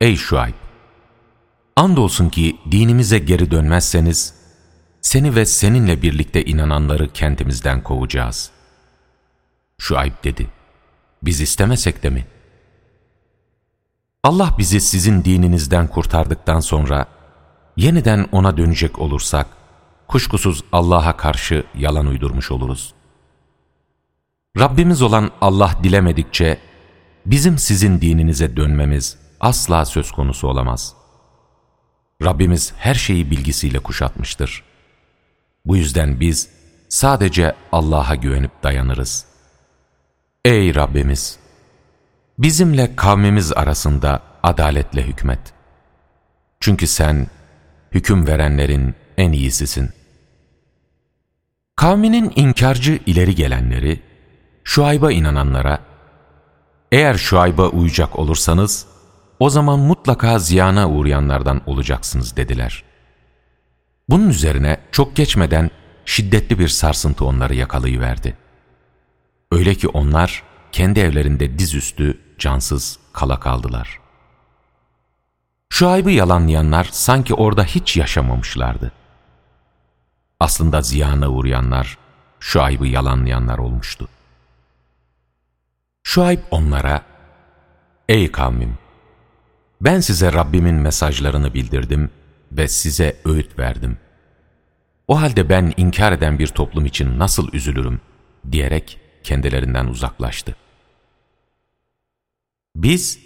[0.00, 0.54] Ey Şuayb!
[1.76, 4.34] Andolsun ki dinimize geri dönmezseniz,
[5.00, 8.50] seni ve seninle birlikte inananları kentimizden kovacağız.
[9.78, 10.46] Şuayb dedi,
[11.22, 12.26] biz istemesek de mi?
[14.24, 17.06] Allah bizi sizin dininizden kurtardıktan sonra,
[17.76, 19.46] yeniden ona dönecek olursak,
[20.08, 22.94] kuşkusuz Allah'a karşı yalan uydurmuş oluruz.
[24.58, 26.58] Rabbimiz olan Allah dilemedikçe,
[27.26, 30.94] bizim sizin dininize dönmemiz asla söz konusu olamaz.
[32.22, 34.64] Rabbimiz her şeyi bilgisiyle kuşatmıştır.
[35.64, 36.48] Bu yüzden biz
[36.88, 39.26] sadece Allah'a güvenip dayanırız.
[40.44, 41.38] Ey Rabbimiz!
[42.38, 45.40] Bizimle kavmimiz arasında adaletle hükmet.
[46.60, 47.26] Çünkü sen
[47.92, 49.90] hüküm verenlerin en iyisisin.
[51.76, 54.02] Kavminin inkarcı ileri gelenleri,
[54.64, 55.78] Şuayb'a inananlara,
[56.92, 58.86] eğer Şuayb'a uyacak olursanız,
[59.40, 62.84] o zaman mutlaka ziyana uğrayanlardan olacaksınız dediler.
[64.08, 65.70] Bunun üzerine çok geçmeden
[66.04, 68.36] şiddetli bir sarsıntı onları yakalayıverdi.
[69.52, 74.00] Öyle ki onlar kendi evlerinde dizüstü, cansız kala kaldılar.
[75.70, 78.92] Şuayb'ı yalanlayanlar sanki orada hiç yaşamamışlardı.
[80.40, 81.98] Aslında ziyana uğrayanlar
[82.40, 84.08] Şuayb'ı yalanlayanlar olmuştu.
[86.02, 87.02] Şuayb onlara,
[88.08, 88.78] Ey kavmim!
[89.80, 92.10] Ben size Rabbimin mesajlarını bildirdim
[92.52, 93.98] ve size öğüt verdim.
[95.08, 98.00] O halde ben inkar eden bir toplum için nasıl üzülürüm
[98.52, 100.56] diyerek kendilerinden uzaklaştı.
[102.76, 103.18] Biz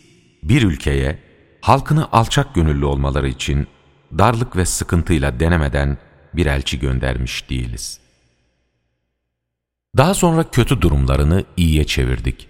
[0.42, 1.18] bir ülkeye
[1.60, 3.66] halkını alçak gönüllü olmaları için
[4.18, 5.98] darlık ve sıkıntıyla denemeden
[6.34, 8.00] bir elçi göndermiş değiliz.
[9.96, 12.48] Daha sonra kötü durumlarını iyiye çevirdik.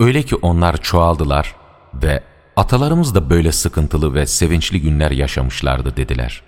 [0.00, 1.56] Öyle ki onlar çoğaldılar
[1.94, 2.22] ve
[2.58, 6.42] atalarımız da böyle sıkıntılı ve sevinçli günler yaşamışlardı dediler.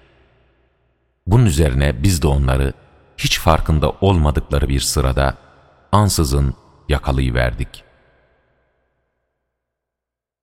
[1.26, 2.72] Bunun üzerine biz de onları
[3.16, 5.34] hiç farkında olmadıkları bir sırada
[5.92, 6.54] ansızın
[6.88, 7.84] yakalayıverdik.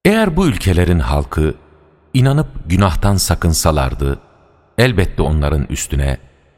[0.06, 1.56] Eğer bu ülkelerin halkı
[2.14, 4.20] inanıp günahtan sakınsalardı,
[4.78, 6.18] elbette onların üstüne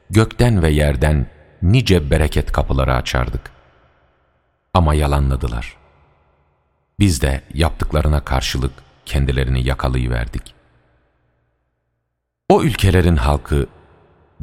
[0.10, 1.28] gökten ve yerden
[1.62, 3.52] nice bereket kapıları açardık.
[4.74, 5.78] Ama yalanladılar.
[7.00, 10.54] Biz de yaptıklarına karşılık kendilerini yakalayıverdik.
[12.50, 13.68] O ülkelerin halkı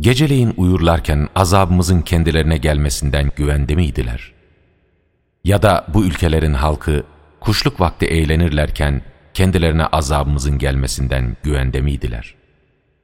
[0.00, 4.32] geceleyin uyurlarken azabımızın kendilerine gelmesinden güvende miydiler?
[5.44, 7.04] Ya da bu ülkelerin halkı
[7.40, 9.02] kuşluk vakti eğlenirlerken
[9.34, 12.34] kendilerine azabımızın gelmesinden güvende miydiler?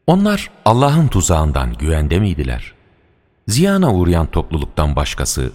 [0.06, 2.72] Onlar Allah'ın tuzağından güvende miydiler?
[3.48, 5.52] Ziyana uğrayan topluluktan başkası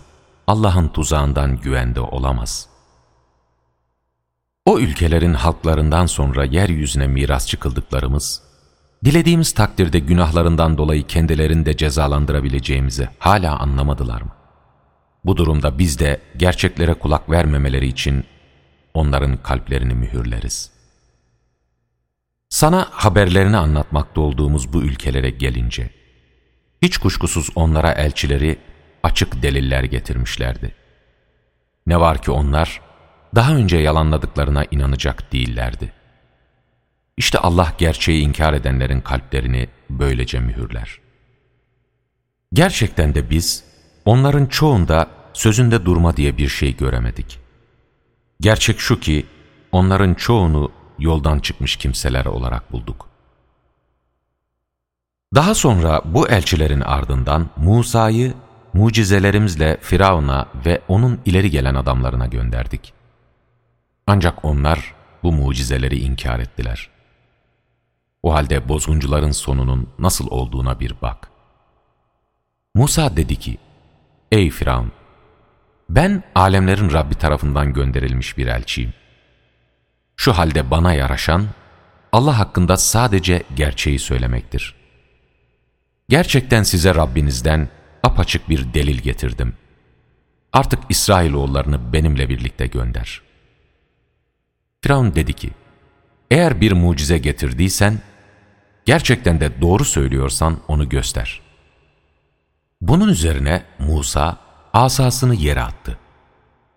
[0.48, 2.77] Allah'ın tuzağından güvende olamaz.
[4.68, 8.42] O ülkelerin halklarından sonra yeryüzüne miras çıkıldıklarımız,
[9.06, 14.32] dilediğimiz takdirde günahlarından dolayı kendilerini de cezalandırabileceğimizi hala anlamadılar mı?
[15.26, 18.26] Bu durumda biz de gerçeklere kulak vermemeleri için
[18.94, 20.72] onların kalplerini mühürleriz.
[22.50, 25.90] Sana haberlerini anlatmakta olduğumuz bu ülkelere gelince,
[26.82, 28.58] hiç kuşkusuz onlara elçileri
[29.04, 30.76] açık deliller getirmişlerdi.
[31.86, 32.87] Ne var ki onlar,
[33.36, 35.94] daha önce yalanladıklarına inanacak değillerdi.
[37.18, 41.00] İşte Allah gerçeği inkar edenlerin kalplerini böylece mühürler.
[42.54, 43.64] Gerçekten de biz,
[44.06, 47.40] onların çoğunda sözünde durma diye bir şey göremedik.
[48.42, 49.26] Gerçek şu ki,
[49.72, 53.10] onların çoğunu yoldan çıkmış kimseler olarak bulduk.
[55.36, 58.34] Daha sonra bu elçilerin ardından Musa'yı
[58.74, 62.97] mucizelerimizle Firavun'a ve onun ileri gelen adamlarına gönderdik.
[64.08, 66.90] Ancak onlar bu mucizeleri inkar ettiler.
[68.24, 71.32] O halde bozguncuların sonunun nasıl olduğuna bir bak.
[72.76, 73.58] Musa dedi ki,
[74.32, 74.92] Ey Firavun!
[75.90, 78.94] Ben alemlerin Rabbi tarafından gönderilmiş bir elçiyim.
[80.16, 81.48] Şu halde bana yaraşan,
[82.12, 84.76] Allah hakkında sadece gerçeği söylemektir.
[86.10, 87.70] Gerçekten size Rabbinizden
[88.04, 89.54] apaçık bir delil getirdim.
[90.54, 93.27] Artık İsrailoğullarını benimle birlikte gönder.
[94.82, 95.52] Firavun dedi ki,
[96.32, 98.00] eğer bir mucize getirdiysen,
[98.86, 101.42] gerçekten de doğru söylüyorsan onu göster.
[102.82, 104.38] Bunun üzerine Musa
[104.74, 105.98] asasını yere attı.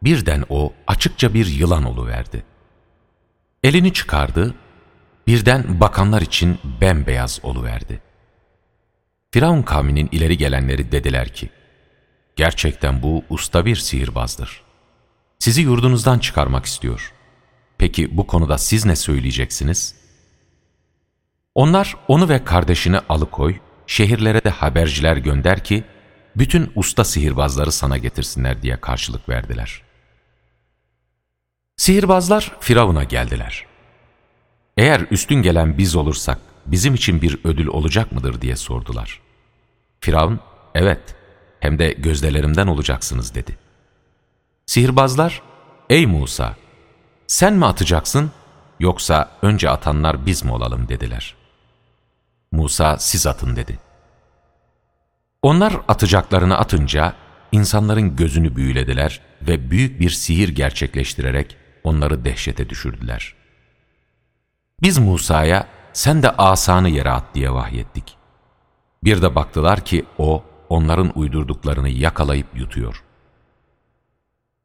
[0.03, 2.45] Birden o açıkça bir yılan oluverdi.
[3.65, 4.55] Elini çıkardı,
[5.27, 8.01] birden bakanlar için bembeyaz oluverdi.
[9.31, 11.51] Firavun kavminin ileri gelenleri dediler ki,
[12.41, 14.63] Gerçekten bu usta bir sihirbazdır.
[15.39, 17.13] Sizi yurdunuzdan çıkarmak istiyor.
[17.81, 19.95] Peki bu konuda siz ne söyleyeceksiniz?
[21.55, 25.85] Onlar onu ve kardeşini alıkoy, şehirlere de haberciler gönder ki,
[26.37, 29.83] bütün usta sihirbazları sana getirsinler diye karşılık verdiler.
[31.77, 33.67] Sihirbazlar Firavun'a geldiler.
[34.77, 39.21] Eğer üstün gelen biz olursak bizim için bir ödül olacak mıdır diye sordular.
[40.01, 40.41] Firavun,
[40.75, 41.17] evet
[41.61, 43.59] hem de gözdelerimden olacaksınız dedi.
[44.67, 45.43] Sihirbazlar,
[45.91, 46.57] ey Musa
[47.31, 48.31] sen mi atacaksın
[48.81, 51.35] yoksa önce atanlar biz mi olalım dediler.
[52.53, 53.79] Musa siz atın dedi.
[55.43, 57.15] Onlar atacaklarını atınca
[57.53, 63.35] insanların gözünü büyülediler ve büyük bir sihir gerçekleştirerek onları dehşete düşürdüler.
[64.83, 68.17] Biz Musa'ya sen de asanı yere at diye vahyettik.
[69.05, 73.05] Bir de baktılar ki o onların uydurduklarını yakalayıp yutuyor.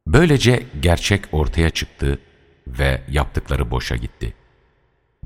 [0.06, 2.18] Böylece gerçek ortaya çıktı
[2.66, 4.34] ve yaptıkları boşa gitti.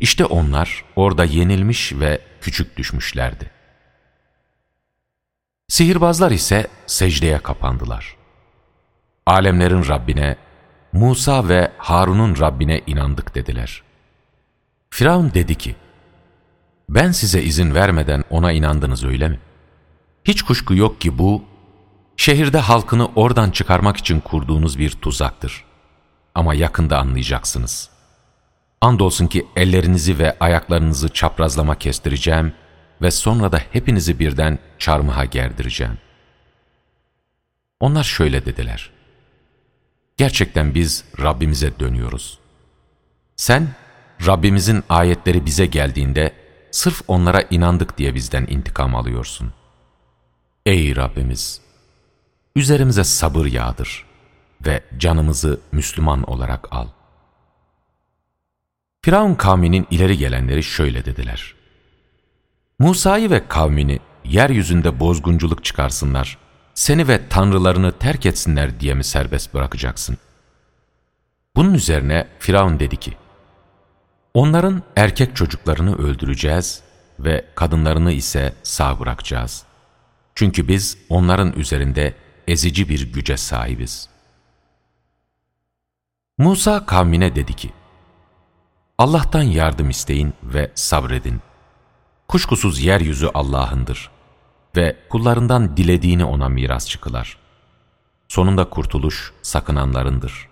[0.00, 3.50] İşte onlar orada yenilmiş ve küçük düşmüşlerdi.
[5.68, 8.16] Sihirbazlar ise secdeye kapandılar.
[9.26, 10.36] Alemlerin Rabbine,
[10.92, 13.82] Musa ve Harun'un Rabbine inandık dediler.
[14.90, 15.76] Firavun dedi ki,
[16.88, 19.40] ben size izin vermeden ona inandınız öyle mi?
[20.24, 21.44] Hiç kuşku yok ki bu,
[22.16, 25.64] şehirde halkını oradan çıkarmak için kurduğunuz bir tuzaktır.
[26.34, 27.90] Ama yakında anlayacaksınız.
[28.80, 32.52] Andolsun ki ellerinizi ve ayaklarınızı çaprazlama kestireceğim
[33.02, 35.98] ve sonra da hepinizi birden çarmıha gerdireceğim.
[37.80, 38.90] Onlar şöyle dediler.
[40.16, 42.38] Gerçekten biz Rabbimize dönüyoruz.
[43.36, 43.68] Sen,
[44.26, 46.32] Rabbimizin ayetleri bize geldiğinde,
[46.70, 49.52] sırf onlara inandık diye bizden intikam alıyorsun.
[50.66, 51.60] Ey Rabbimiz!
[52.56, 54.09] Üzerimize sabır yağdır
[54.66, 56.86] ve canımızı Müslüman olarak al.
[59.02, 61.54] Firavun kavminin ileri gelenleri şöyle dediler.
[62.78, 66.38] Musa'yı ve kavmini yeryüzünde bozgunculuk çıkarsınlar,
[66.74, 70.18] seni ve tanrılarını terk etsinler diye mi serbest bırakacaksın?
[71.56, 73.16] Bunun üzerine Firavun dedi ki,
[74.34, 76.82] Onların erkek çocuklarını öldüreceğiz
[77.18, 79.62] ve kadınlarını ise sağ bırakacağız.
[80.34, 82.14] Çünkü biz onların üzerinde
[82.48, 84.08] ezici bir güce sahibiz.
[86.40, 87.70] Musa kavmine dedi ki,
[88.98, 91.40] Allah'tan yardım isteyin ve sabredin.
[92.28, 94.10] Kuşkusuz yeryüzü Allah'ındır
[94.76, 97.38] ve kullarından dilediğini ona miras çıkılar.
[98.28, 100.48] Sonunda kurtuluş sakınanlarındır.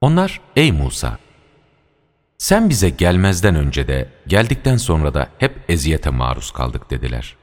[0.00, 1.18] Onlar, ey Musa!
[2.38, 7.36] Sen bize gelmezden önce de, geldikten sonra da hep eziyete maruz kaldık dediler.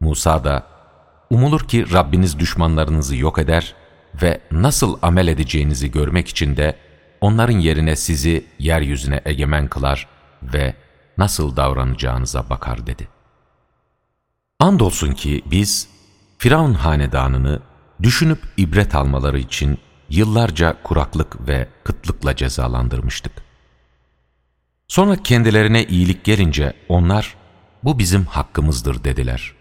[0.00, 0.66] Musa da,
[1.30, 3.79] umulur ki Rabbiniz düşmanlarınızı yok eder
[4.22, 6.76] ve nasıl amel edeceğinizi görmek için de
[7.20, 10.08] onların yerine sizi yeryüzüne egemen kılar
[10.42, 10.74] ve
[11.18, 13.08] nasıl davranacağınıza bakar dedi.
[14.58, 15.88] Andolsun ki biz
[16.38, 17.60] Firavun hanedanını
[18.02, 23.32] düşünüp ibret almaları için yıllarca kuraklık ve kıtlıkla cezalandırmıştık.
[24.88, 27.34] Sonra kendilerine iyilik gelince onlar
[27.84, 29.54] bu bizim hakkımızdır dediler.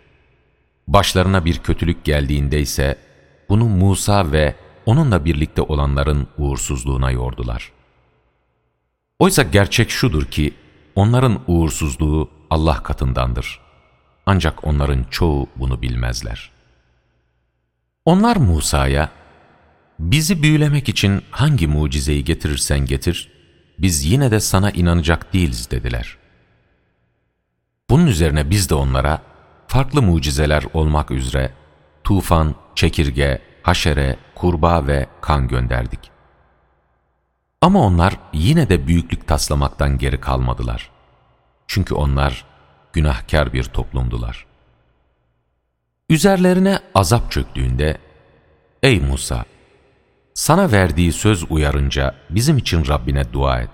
[0.87, 2.97] Başlarına bir kötülük geldiğinde ise
[3.49, 7.71] bunu Musa ve onunla birlikte olanların uğursuzluğuna yordular.
[9.19, 10.53] Oysa gerçek şudur ki
[10.95, 13.59] onların uğursuzluğu Allah katındandır.
[14.25, 16.51] Ancak onların çoğu bunu bilmezler.
[18.05, 19.09] Onlar Musa'ya,
[19.99, 23.31] bizi büyülemek için hangi mucizeyi getirirsen getir,
[23.79, 26.17] biz yine de sana inanacak değiliz dediler.
[27.89, 29.21] Bunun üzerine biz de onlara
[29.67, 31.53] farklı mucizeler olmak üzere
[32.09, 35.99] tufan, çekirge, haşere, kurbağa ve kan gönderdik.
[37.61, 40.89] Ama onlar yine de büyüklük taslamaktan geri kalmadılar.
[41.67, 42.45] Çünkü onlar
[42.93, 44.45] günahkar bir toplumdular.
[46.09, 47.97] Üzerlerine azap çöktüğünde,
[48.83, 49.45] Ey Musa!
[50.33, 53.71] Sana verdiği söz uyarınca bizim için Rabbine dua et.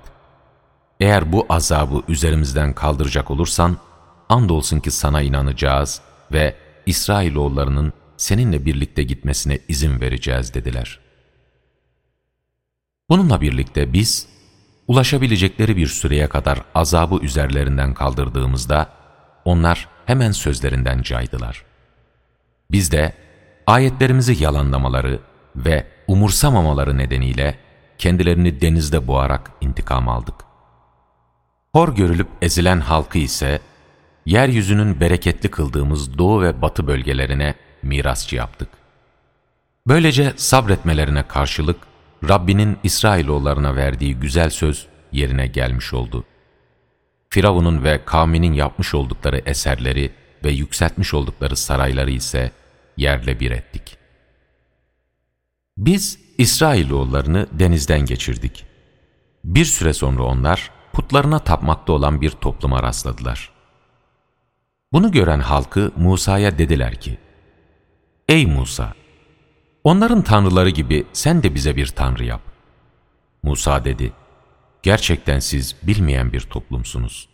[0.99, 3.77] Eğer bu azabı üzerimizden kaldıracak olursan,
[4.29, 10.99] andolsun ki sana inanacağız ve İsrailoğullarının seninle birlikte gitmesine izin vereceğiz dediler.
[13.09, 14.27] Bununla birlikte biz,
[14.87, 18.89] ulaşabilecekleri bir süreye kadar azabı üzerlerinden kaldırdığımızda,
[19.45, 21.65] onlar hemen sözlerinden caydılar.
[22.71, 23.13] Biz de
[23.67, 25.19] ayetlerimizi yalanlamaları
[25.55, 27.59] ve umursamamaları nedeniyle
[27.97, 30.35] kendilerini denizde boğarak intikam aldık.
[31.73, 33.59] Hor görülüp ezilen halkı ise,
[34.25, 38.69] yeryüzünün bereketli kıldığımız doğu ve batı bölgelerine mirasçı yaptık.
[39.87, 41.77] Böylece sabretmelerine karşılık
[42.29, 46.23] Rabbinin İsrailoğullarına verdiği güzel söz yerine gelmiş oldu.
[47.29, 50.11] Firavun'un ve kavminin yapmış oldukları eserleri
[50.43, 52.51] ve yükseltmiş oldukları sarayları ise
[52.97, 53.97] yerle bir ettik.
[55.77, 58.65] Biz İsrailoğullarını denizden geçirdik.
[59.43, 63.49] Bir süre sonra onlar putlarına tapmakta olan bir topluma rastladılar.
[64.93, 67.17] Bunu gören halkı Musa'ya dediler ki,
[68.29, 68.93] Ey Musa!
[69.83, 72.41] Onların tanrıları gibi sen de bize bir tanrı yap.
[73.43, 74.13] Musa dedi,
[74.85, 77.29] Gerçekten siz bilmeyen bir toplumsunuz.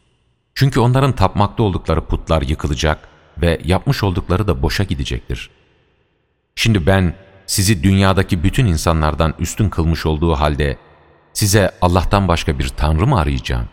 [0.55, 5.49] Çünkü onların tapmakta oldukları putlar yıkılacak ve yapmış oldukları da boşa gidecektir.
[6.55, 10.77] Şimdi ben sizi dünyadaki bütün insanlardan üstün kılmış olduğu halde
[11.33, 13.69] size Allah'tan başka bir tanrı mı arayacağım?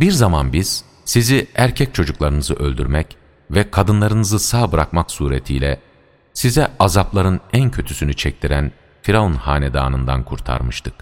[0.00, 3.16] Bir zaman biz sizi erkek çocuklarınızı öldürmek
[3.50, 5.80] ve kadınlarınızı sağ bırakmak suretiyle
[6.32, 8.72] size azapların en kötüsünü çektiren
[9.02, 10.94] Firavun hanedanından kurtarmıştık.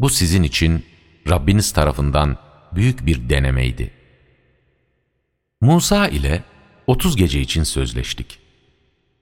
[0.00, 0.86] Bu sizin için
[1.28, 2.36] Rabbiniz tarafından
[2.72, 3.90] büyük bir denemeydi.
[5.60, 6.42] Musa ile
[6.86, 8.38] 30 gece için sözleştik.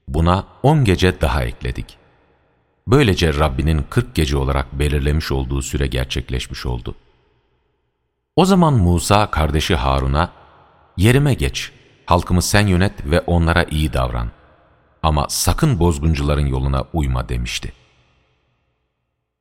[0.09, 1.99] Buna 10 gece daha ekledik.
[2.87, 6.95] Böylece Rabbinin 40 gece olarak belirlemiş olduğu süre gerçekleşmiş oldu.
[8.37, 10.33] O zaman Musa kardeşi Harun'a,
[10.97, 11.73] yerime geç,
[12.07, 14.31] halkımı sen yönet ve onlara iyi davran.
[15.03, 17.73] Ama sakın bozguncuların yoluna uyma demişti.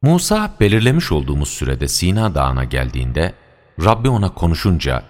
[0.02, 3.34] Musa belirlemiş olduğumuz sürede Sina Dağı'na geldiğinde,
[3.84, 5.04] Rabbi ona konuşunca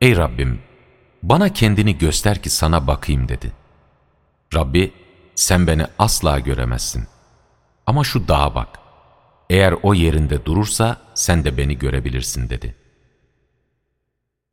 [0.00, 0.60] Ey Rabbim,
[1.22, 3.52] bana kendini göster ki sana bakayım dedi.
[4.54, 4.92] Rabbi,
[5.34, 7.06] sen beni asla göremezsin.
[7.86, 8.68] Ama şu dağa bak.
[9.50, 12.74] Eğer o yerinde durursa sen de beni görebilirsin dedi.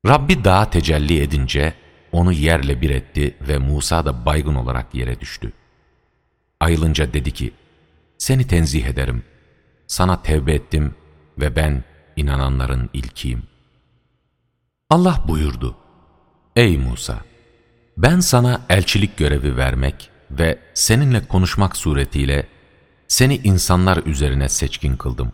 [0.07, 1.73] Rabbi dağa tecelli edince
[2.11, 5.53] onu yerle bir etti ve Musa da baygın olarak yere düştü.
[6.59, 7.53] Ayılınca dedi ki,
[8.17, 9.23] seni tenzih ederim.
[9.87, 10.95] Sana tevbe ettim
[11.37, 11.83] ve ben
[12.15, 13.43] inananların ilkiyim.
[14.89, 15.75] Allah buyurdu,
[16.55, 17.19] Ey Musa!
[17.97, 22.47] Ben sana elçilik görevi vermek ve seninle konuşmak suretiyle
[23.07, 25.31] seni insanlar üzerine seçkin kıldım.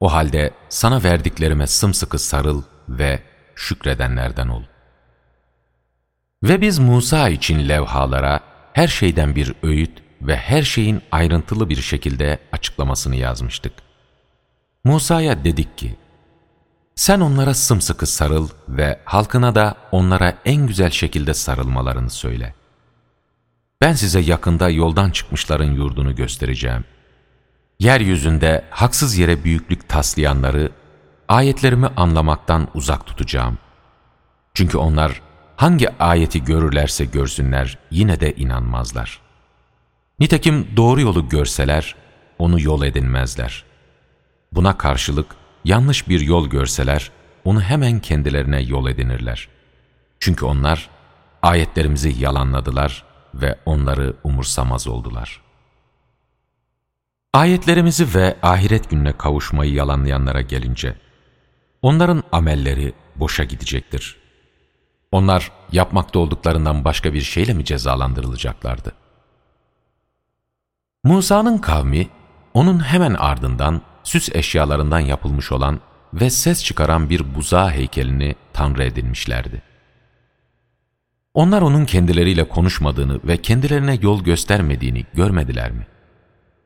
[0.00, 3.29] O halde sana verdiklerime sımsıkı sarıl ve
[3.60, 4.62] şükredenlerden ol.
[6.42, 8.40] Ve biz Musa için levhalara
[8.72, 13.72] her şeyden bir öğüt ve her şeyin ayrıntılı bir şekilde açıklamasını yazmıştık.
[14.84, 15.96] Musa'ya dedik ki,
[16.94, 22.54] sen onlara sımsıkı sarıl ve halkına da onlara en güzel şekilde sarılmalarını söyle.
[23.80, 26.84] Ben size yakında yoldan çıkmışların yurdunu göstereceğim.
[27.78, 30.70] Yeryüzünde haksız yere büyüklük taslayanları,
[31.30, 33.58] ayetlerimi anlamaktan uzak tutacağım.
[34.54, 35.22] Çünkü onlar
[35.56, 39.20] hangi ayeti görürlerse görsünler yine de inanmazlar.
[40.20, 41.94] Nitekim doğru yolu görseler,
[42.38, 43.64] onu yol edinmezler.
[44.52, 45.26] Buna karşılık
[45.64, 47.10] yanlış bir yol görseler,
[47.44, 49.48] onu hemen kendilerine yol edinirler.
[50.18, 50.90] Çünkü onlar
[51.42, 53.04] ayetlerimizi yalanladılar
[53.34, 55.40] ve onları umursamaz oldular.
[57.32, 60.96] Ayetlerimizi ve ahiret gününe kavuşmayı yalanlayanlara gelince,
[61.82, 64.16] onların amelleri boşa gidecektir.
[65.12, 68.92] Onlar yapmakta olduklarından başka bir şeyle mi cezalandırılacaklardı?
[71.04, 72.08] Musa'nın kavmi,
[72.54, 75.80] onun hemen ardından süs eşyalarından yapılmış olan
[76.14, 79.62] ve ses çıkaran bir buza heykelini tanrı edinmişlerdi.
[81.34, 85.86] Onlar onun kendileriyle konuşmadığını ve kendilerine yol göstermediğini görmediler mi?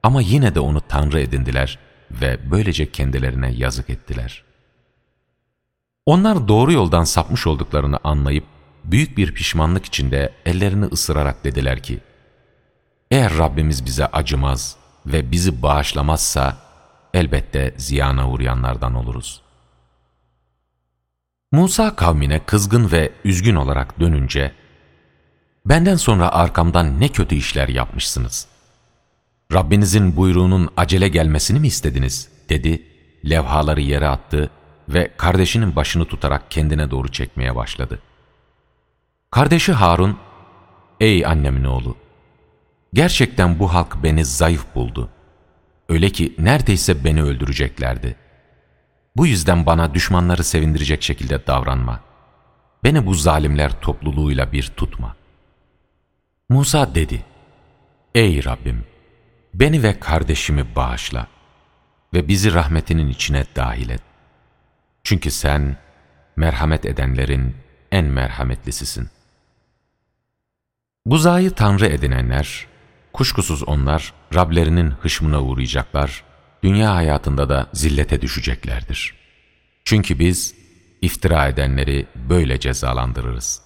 [0.03, 1.79] Ama yine de onu tanrı edindiler
[2.11, 4.45] ve böylece kendilerine yazık ettiler.
[6.07, 8.45] Onlar doğru yoldan sapmış olduklarını anlayıp
[8.85, 12.01] büyük bir pişmanlık içinde ellerini ısırarak dediler ki,
[13.11, 14.77] eğer Rabbimiz bize acımaz
[15.07, 16.57] ve bizi bağışlamazsa
[17.15, 19.41] elbette ziyana uğrayanlardan oluruz.
[21.53, 24.53] Musa kavmine kızgın ve üzgün olarak dönünce,
[25.67, 28.47] benden sonra arkamdan ne kötü işler yapmışsınız.
[29.53, 32.29] Rabbinizin buyruğunun acele gelmesini mi istediniz?
[32.49, 32.83] dedi,
[33.31, 34.51] levhaları yere attı
[34.89, 37.99] ve kardeşinin başını tutarak kendine doğru çekmeye başladı.
[39.31, 40.19] Kardeşi Harun,
[41.01, 41.97] ''Ey annemin oğlu,
[42.95, 45.09] gerçekten bu halk beni zayıf buldu.
[45.89, 48.17] Öyle ki neredeyse beni öldüreceklerdi.
[49.17, 52.01] Bu yüzden bana düşmanları sevindirecek şekilde davranma.
[52.85, 55.17] Beni bu zalimler topluluğuyla bir tutma.
[56.49, 57.25] Musa dedi,
[58.15, 58.85] Ey Rabbim!
[59.55, 61.27] Beni ve kardeşimi bağışla
[62.15, 64.03] ve bizi rahmetinin içine dahil et.
[65.05, 65.77] Çünkü sen
[66.37, 67.57] merhamet edenlerin
[67.93, 69.09] en merhametlisisin.
[71.07, 72.67] Buzayı tanrı edinenler,
[73.13, 76.25] Kuşkusuz onlar Rablerinin hışmına uğrayacaklar,
[76.63, 79.15] dünya hayatında da zillete düşeceklerdir.
[79.85, 80.55] Çünkü biz
[81.03, 83.63] iftira edenleri böyle cezalandırırız.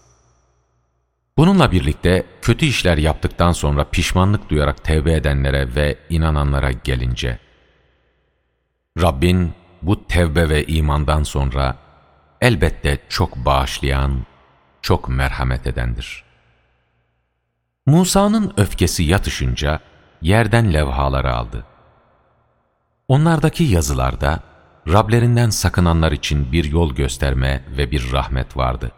[1.37, 7.39] Bununla birlikte kötü işler yaptıktan sonra pişmanlık duyarak tevbe edenlere ve inananlara gelince,
[9.01, 9.53] Rabbin
[9.83, 11.77] bu tevbe ve imandan sonra
[12.41, 14.27] elbette çok bağışlayan,
[14.83, 16.29] çok merhamet edendir.''
[17.89, 19.81] Musa'nın öfkesi yatışınca
[20.23, 21.65] yerden levhaları aldı.
[23.09, 24.41] Onlardaki yazılarda
[24.89, 28.93] Rablerinden sakınanlar için bir yol gösterme ve bir rahmet vardı.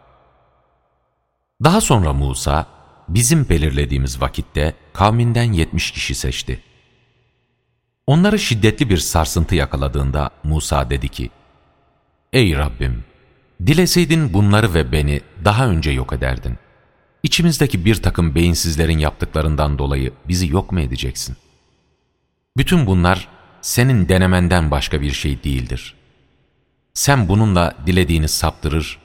[1.63, 2.65] Daha sonra Musa,
[3.07, 6.63] bizim belirlediğimiz vakitte kavminden yetmiş kişi seçti.
[8.07, 11.29] Onları şiddetli bir sarsıntı yakaladığında Musa dedi ki,
[12.33, 13.03] Ey Rabbim!
[13.65, 16.71] Dileseydin bunları ve beni daha önce yok ederdin.''
[17.23, 21.37] İçimizdeki bir takım beyinsizlerin yaptıklarından dolayı bizi yok mu edeceksin?
[22.57, 23.27] Bütün bunlar
[23.61, 25.95] senin denemenden başka bir şey değildir.
[26.93, 28.99] Sen bununla dilediğini saptırır,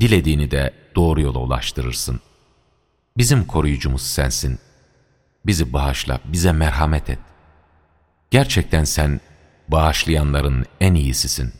[0.00, 2.20] dilediğini de doğru yola ulaştırırsın.
[3.16, 4.58] Bizim koruyucumuz sensin.
[5.46, 7.18] Bizi bağışla, bize merhamet et.
[8.30, 9.20] Gerçekten sen
[9.68, 11.52] bağışlayanların en iyisisin.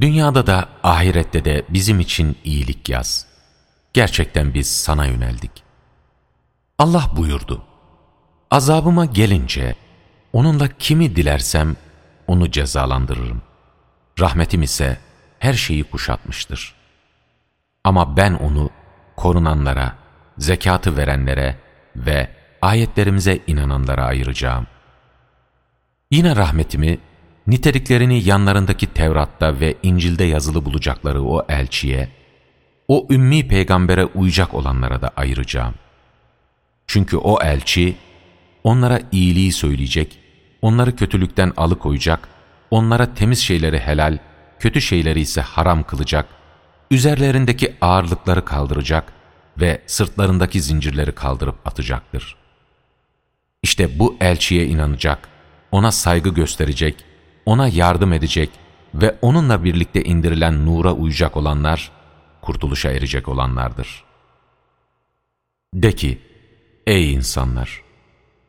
[0.00, 3.28] Dünyada da ahirette de bizim için iyilik yaz.''
[3.92, 5.50] Gerçekten biz sana yöneldik.
[6.78, 7.62] Allah buyurdu.
[8.50, 9.74] Azabıma gelince
[10.32, 11.76] onunla kimi dilersem
[12.26, 13.42] onu cezalandırırım.
[14.20, 14.98] Rahmetim ise
[15.38, 16.74] her şeyi kuşatmıştır.
[17.84, 18.70] Ama ben onu
[19.16, 19.94] korunanlara,
[20.38, 21.56] zekatı verenlere
[21.96, 22.30] ve
[22.62, 24.66] ayetlerimize inananlara ayıracağım.
[26.10, 26.98] Yine rahmetimi,
[27.46, 32.08] niteliklerini yanlarındaki Tevrat'ta ve İncil'de yazılı bulacakları o elçiye,
[32.88, 35.74] o ümmi peygambere uyacak olanlara da ayıracağım.
[36.86, 37.96] Çünkü o elçi,
[38.64, 40.18] onlara iyiliği söyleyecek,
[40.62, 42.28] onları kötülükten alıkoyacak,
[42.70, 44.18] onlara temiz şeyleri helal,
[44.58, 46.26] kötü şeyleri ise haram kılacak,
[46.90, 49.12] üzerlerindeki ağırlıkları kaldıracak
[49.60, 52.36] ve sırtlarındaki zincirleri kaldırıp atacaktır.
[53.62, 55.37] İşte bu elçiye inanacak,
[55.72, 57.04] ona saygı gösterecek,
[57.46, 58.50] ona yardım edecek
[58.94, 61.90] ve onunla birlikte indirilen nura uyacak olanlar,
[62.42, 64.04] kurtuluşa erecek olanlardır.
[65.74, 66.18] De ki,
[66.86, 67.82] ey insanlar!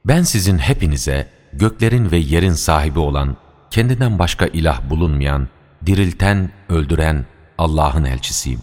[0.05, 3.37] Ben sizin hepinize göklerin ve yerin sahibi olan,
[3.71, 5.47] kendinden başka ilah bulunmayan,
[5.85, 7.25] dirilten, öldüren
[7.57, 8.61] Allah'ın elçisiyim.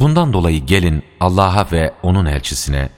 [0.00, 2.88] Bundan dolayı gelin Allah'a ve O'nun elçisine,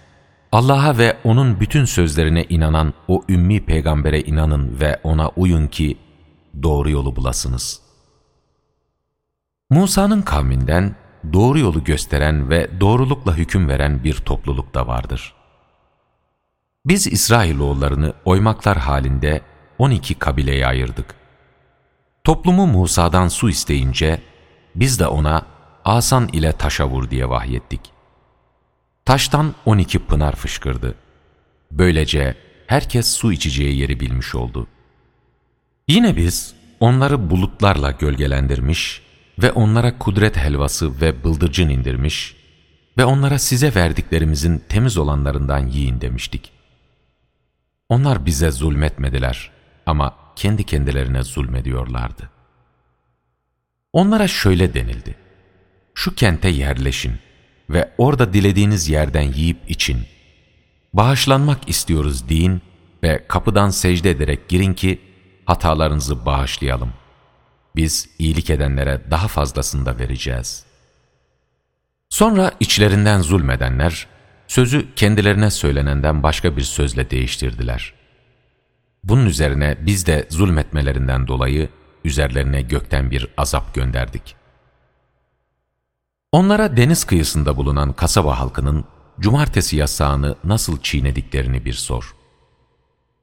[0.55, 5.99] Allah'a ve O'nun bütün sözlerine inanan o ümmi peygambere inanın ve O'na uyun ki
[6.63, 7.81] doğru yolu bulasınız.
[9.71, 10.97] Musa'nın kavminden
[11.33, 15.35] doğru yolu gösteren ve doğrulukla hüküm veren bir topluluk da vardır.
[16.87, 19.41] Biz İsrailoğullarını oymaklar halinde
[19.79, 21.15] 12 kabileye ayırdık.
[22.25, 24.21] Toplumu Musa'dan su isteyince
[24.75, 25.47] biz de ona
[25.85, 27.94] asan ile taşa vur diye vahyettik.
[29.05, 30.95] Taştan 12 pınar fışkırdı.
[31.71, 32.35] Böylece
[32.67, 34.67] herkes su içeceği yeri bilmiş oldu.
[35.89, 39.03] Yine biz onları bulutlarla gölgelendirmiş
[39.43, 42.37] ve onlara kudret helvası ve bıldırcın indirmiş
[42.99, 46.53] ve onlara size verdiklerimizin temiz olanlarından yiyin demiştik.
[47.89, 49.51] Onlar bize zulmetmediler
[49.87, 52.31] ama kendi kendilerine zulmediyorlardı.
[53.93, 55.15] Onlara şöyle denildi.
[55.95, 57.19] Şu kente yerleşin
[57.71, 59.99] ve orada dilediğiniz yerden yiyip için.
[60.93, 62.63] Bağışlanmak istiyoruz deyin
[63.03, 65.01] ve kapıdan secde ederek girin ki
[65.45, 66.93] hatalarınızı bağışlayalım.
[67.77, 70.65] Biz iyilik edenlere daha fazlasını da vereceğiz.
[72.09, 74.07] Sonra içlerinden zulmedenler,
[74.49, 77.95] sözü kendilerine söylenenden başka bir sözle değiştirdiler.
[79.05, 81.69] Bunun üzerine biz de zulmetmelerinden dolayı
[82.05, 84.37] üzerlerine gökten bir azap gönderdik.
[86.35, 88.85] Onlara deniz kıyısında bulunan kasaba halkının
[89.21, 92.15] cumartesi yasağını nasıl çiğnediklerini bir sor.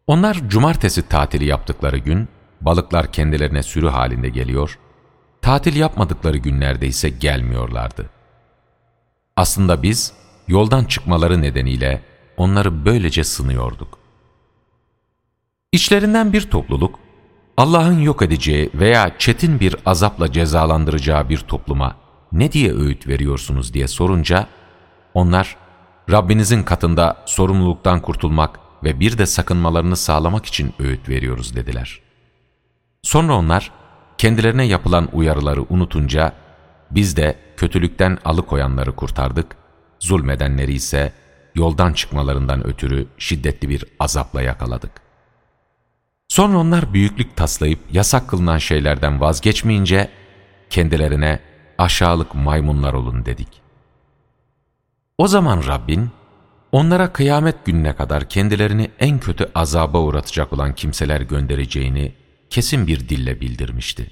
[0.08, 2.28] Onlar cumartesi tatili yaptıkları gün
[2.62, 4.80] balıklar kendilerine sürü halinde geliyor,
[5.42, 8.10] tatil yapmadıkları günlerde ise gelmiyorlardı.
[9.36, 10.14] Aslında biz
[10.48, 12.02] yoldan çıkmaları nedeniyle
[12.38, 13.98] onları böylece sınıyorduk.
[15.72, 17.00] İçlerinden bir topluluk,
[17.58, 22.01] Allah'ın yok edeceği veya çetin bir azapla cezalandıracağı bir topluma
[22.32, 24.48] ne diye öğüt veriyorsunuz diye sorunca,
[25.14, 25.58] onlar
[26.12, 32.02] Rabbinizin katında sorumluluktan kurtulmak ve bir de sakınmalarını sağlamak için öğüt veriyoruz dediler.
[33.04, 33.72] Sonra onlar
[34.18, 36.34] kendilerine yapılan uyarıları unutunca
[36.92, 39.56] biz de kötülükten alıkoyanları kurtardık,
[40.00, 41.14] zulmedenleri ise
[41.56, 44.92] yoldan çıkmalarından ötürü şiddetli bir azapla yakaladık.
[46.28, 50.10] Sonra onlar büyüklük taslayıp yasak kılınan şeylerden vazgeçmeyince
[50.70, 51.40] kendilerine
[51.82, 53.62] aşağılık maymunlar olun dedik.
[55.18, 56.10] O zaman Rabbin
[56.72, 62.14] onlara kıyamet gününe kadar kendilerini en kötü azaba uğratacak olan kimseler göndereceğini
[62.50, 64.12] kesin bir dille bildirmişti.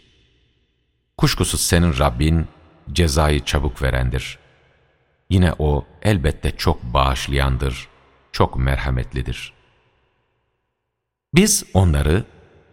[1.17, 2.47] Kuşkusuz senin Rabbin
[2.91, 4.39] cezayı çabuk verendir.
[5.29, 7.87] Yine O elbette çok bağışlayandır,
[8.31, 9.53] çok merhametlidir.
[11.33, 12.23] Biz onları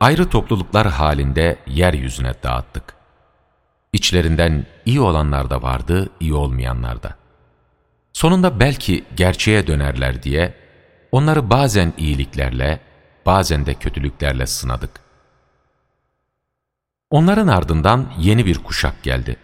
[0.00, 2.95] ayrı topluluklar halinde yeryüzüne dağıttık.
[3.96, 7.16] İçlerinden iyi olanlar da vardı, iyi olmayanlar da.
[8.12, 10.54] Sonunda belki gerçeğe dönerler diye
[11.12, 12.80] onları bazen iyiliklerle,
[13.26, 14.90] bazen de kötülüklerle sınadık.
[17.10, 19.36] Onların ardından yeni bir kuşak geldi.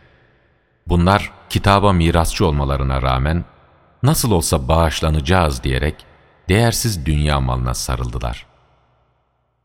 [0.86, 3.44] Bunlar kitaba mirasçı olmalarına rağmen
[4.03, 6.07] nasıl olsa bağışlanacağız diyerek
[6.48, 8.46] değersiz dünya malına sarıldılar.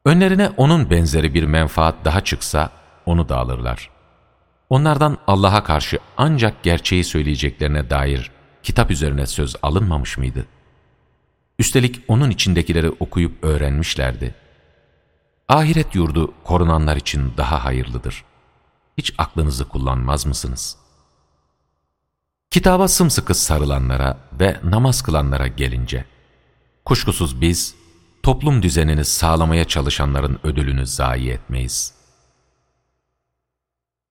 [0.05, 2.69] Önlerine onun benzeri bir menfaat daha çıksa
[3.05, 3.96] onu da alırlar.
[4.69, 8.31] Onlardan Allah'a karşı ancak gerçeği söyleyeceklerine dair
[8.63, 10.45] kitap üzerine söz alınmamış mıydı?
[11.59, 14.35] Üstelik onun içindekileri okuyup öğrenmişlerdi.
[15.47, 18.23] Ahiret yurdu korunanlar için daha hayırlıdır.
[18.97, 20.77] Hiç aklınızı kullanmaz mısınız?
[22.51, 26.05] Kitaba sımsıkı sarılanlara ve namaz kılanlara gelince,
[26.85, 27.75] kuşkusuz biz,
[28.23, 31.96] toplum düzenini sağlamaya çalışanların ödülünü zayi etmeyiz.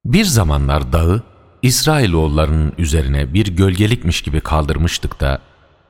[0.07, 1.23] Bir zamanlar dağı
[1.63, 5.39] İsrailoğullarının üzerine bir gölgelikmiş gibi kaldırmıştık da,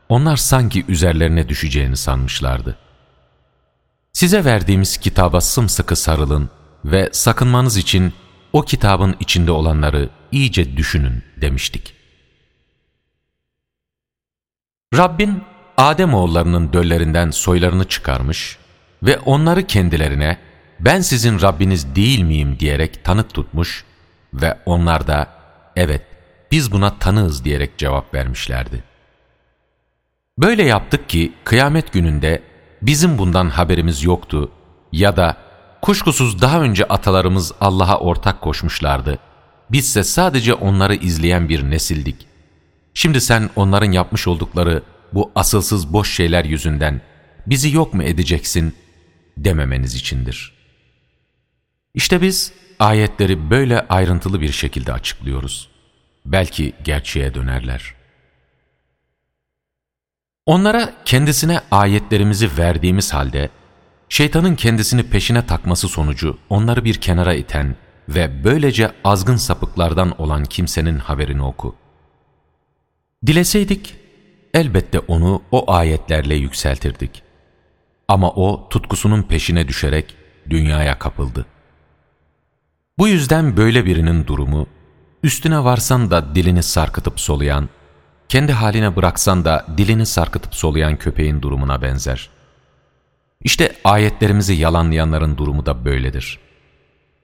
[0.09, 2.77] onlar sanki üzerlerine düşeceğini sanmışlardı.
[4.13, 6.51] Size verdiğimiz kitaba sımsıkı sarılın
[6.85, 8.13] ve sakınmanız için
[8.53, 11.95] o kitabın içinde olanları iyice düşünün demiştik.
[14.97, 15.43] Rabbin
[15.77, 18.59] Adem oğullarının döllerinden soylarını çıkarmış
[19.03, 20.39] ve onları kendilerine
[20.81, 23.85] ben sizin Rabbiniz değil miyim diyerek tanık tutmuş
[24.35, 25.29] ve onlar da
[25.77, 26.03] evet
[26.51, 28.85] biz buna tanığız diyerek cevap vermişlerdi.
[30.39, 32.43] Böyle yaptık ki kıyamet gününde
[32.83, 34.51] bizim bundan haberimiz yoktu
[34.93, 35.37] ya da
[35.83, 39.19] kuşkusuz daha önce atalarımız Allah'a ortak koşmuşlardı.
[39.71, 42.27] Bizse sadece onları izleyen bir nesildik.
[42.95, 47.01] Şimdi sen onların yapmış oldukları bu asılsız boş şeyler yüzünden
[47.47, 48.75] bizi yok mu edeceksin
[49.37, 50.53] dememeniz içindir.
[51.95, 55.69] İşte biz ayetleri böyle ayrıntılı bir şekilde açıklıyoruz.
[56.25, 57.95] Belki gerçeğe dönerler.
[60.47, 63.51] Onlara kendisine ayetlerimizi verdiğimiz halde,
[64.09, 67.77] şeytanın kendisini peşine takması sonucu onları bir kenara iten
[68.09, 71.75] ve böylece azgın sapıklardan olan kimsenin haberini oku.
[73.27, 73.97] Dileseydik,
[74.55, 77.23] elbette onu o ayetlerle yükseltirdik.
[78.09, 80.17] Ama o tutkusunun peşine düşerek
[80.51, 81.47] dünyaya kapıldı.
[82.99, 84.67] Bu yüzden böyle birinin durumu,
[85.23, 87.69] üstüne varsan da dilini sarkıtıp soluyan,
[88.29, 92.31] kendi haline bıraksan da dilini sarkıtıp soluyan köpeğin durumuna benzer.
[93.43, 96.39] İşte ayetlerimizi yalanlayanların durumu da böyledir.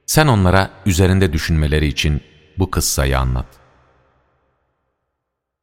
[0.05, 2.21] Sen onlara üzerinde düşünmeleri için
[2.57, 3.45] bu kıssayı anlat.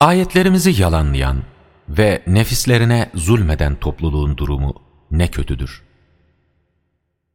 [0.00, 1.42] Ayetlerimizi yalanlayan
[1.88, 4.74] ve nefislerine zulmeden topluluğun durumu
[5.10, 5.82] ne kötüdür.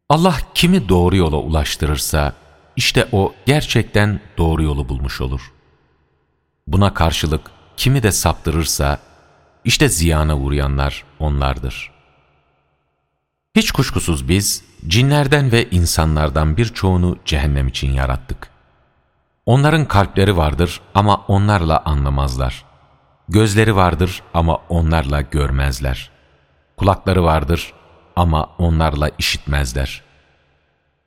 [0.09, 2.33] Allah kimi doğru yola ulaştırırsa,
[2.75, 5.53] işte o gerçekten doğru yolu bulmuş olur.
[6.67, 8.99] Buna karşılık kimi de saptırırsa,
[9.63, 11.91] işte ziyana uğrayanlar onlardır.
[13.55, 18.49] Hiç kuşkusuz biz, cinlerden ve insanlardan birçoğunu cehennem için yarattık.
[19.45, 22.65] Onların kalpleri vardır ama onlarla anlamazlar.
[23.29, 26.11] Gözleri vardır ama onlarla görmezler.
[26.77, 27.73] Kulakları vardır
[28.15, 30.03] ama onlarla işitmezler.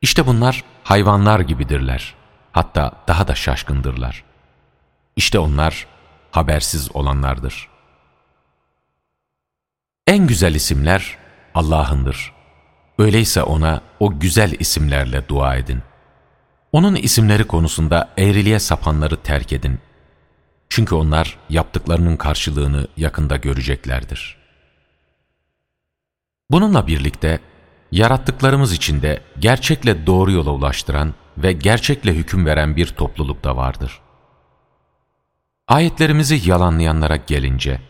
[0.03, 2.15] İşte bunlar hayvanlar gibidirler.
[2.53, 4.25] Hatta daha da şaşkındırlar.
[5.17, 5.87] İşte onlar
[6.31, 7.69] habersiz olanlardır.
[10.07, 11.17] En güzel isimler
[11.55, 12.33] Allah'ındır.
[12.99, 15.83] Öyleyse ona o güzel isimlerle dua edin.
[16.73, 19.81] Onun isimleri konusunda eğriliğe sapanları terk edin.
[20.69, 24.37] Çünkü onlar yaptıklarının karşılığını yakında göreceklerdir.
[26.51, 27.41] Bununla birlikte
[27.93, 34.01] yarattıklarımız içinde gerçekle doğru yola ulaştıran ve gerçekle hüküm veren bir topluluk da vardır.
[35.69, 37.81] Ayetlerimizi yalanlayanlara gelince,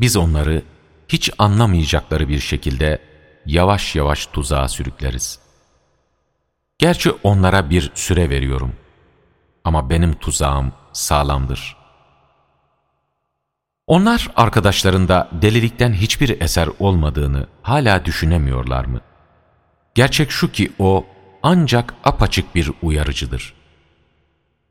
[0.00, 0.62] biz onları
[1.08, 2.98] hiç anlamayacakları bir şekilde
[3.46, 5.38] yavaş yavaş tuzağa sürükleriz.
[6.78, 8.72] Gerçi onlara bir süre veriyorum
[9.64, 11.83] ama benim tuzağım sağlamdır.
[13.86, 19.00] Onlar arkadaşlarında delilikten hiçbir eser olmadığını hala düşünemiyorlar mı?
[19.94, 21.06] Gerçek şu ki o
[21.42, 23.54] ancak apaçık bir uyarıcıdır.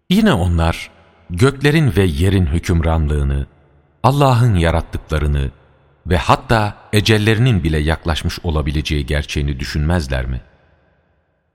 [0.09, 0.91] Yine onlar
[1.29, 3.47] göklerin ve yerin hükümranlığını,
[4.03, 5.51] Allah'ın yarattıklarını
[6.07, 10.41] ve hatta ecellerinin bile yaklaşmış olabileceği gerçeğini düşünmezler mi?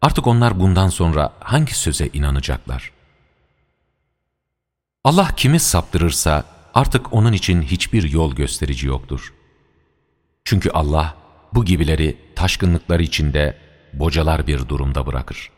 [0.02, 2.92] Artık onlar bundan sonra hangi söze inanacaklar?
[5.04, 6.44] Allah kimi saptırırsa
[6.74, 9.34] artık onun için hiçbir yol gösterici yoktur.
[10.44, 11.16] Çünkü Allah
[11.54, 13.58] bu gibileri taşkınlıkları içinde
[13.92, 15.50] bocalar bir durumda bırakır.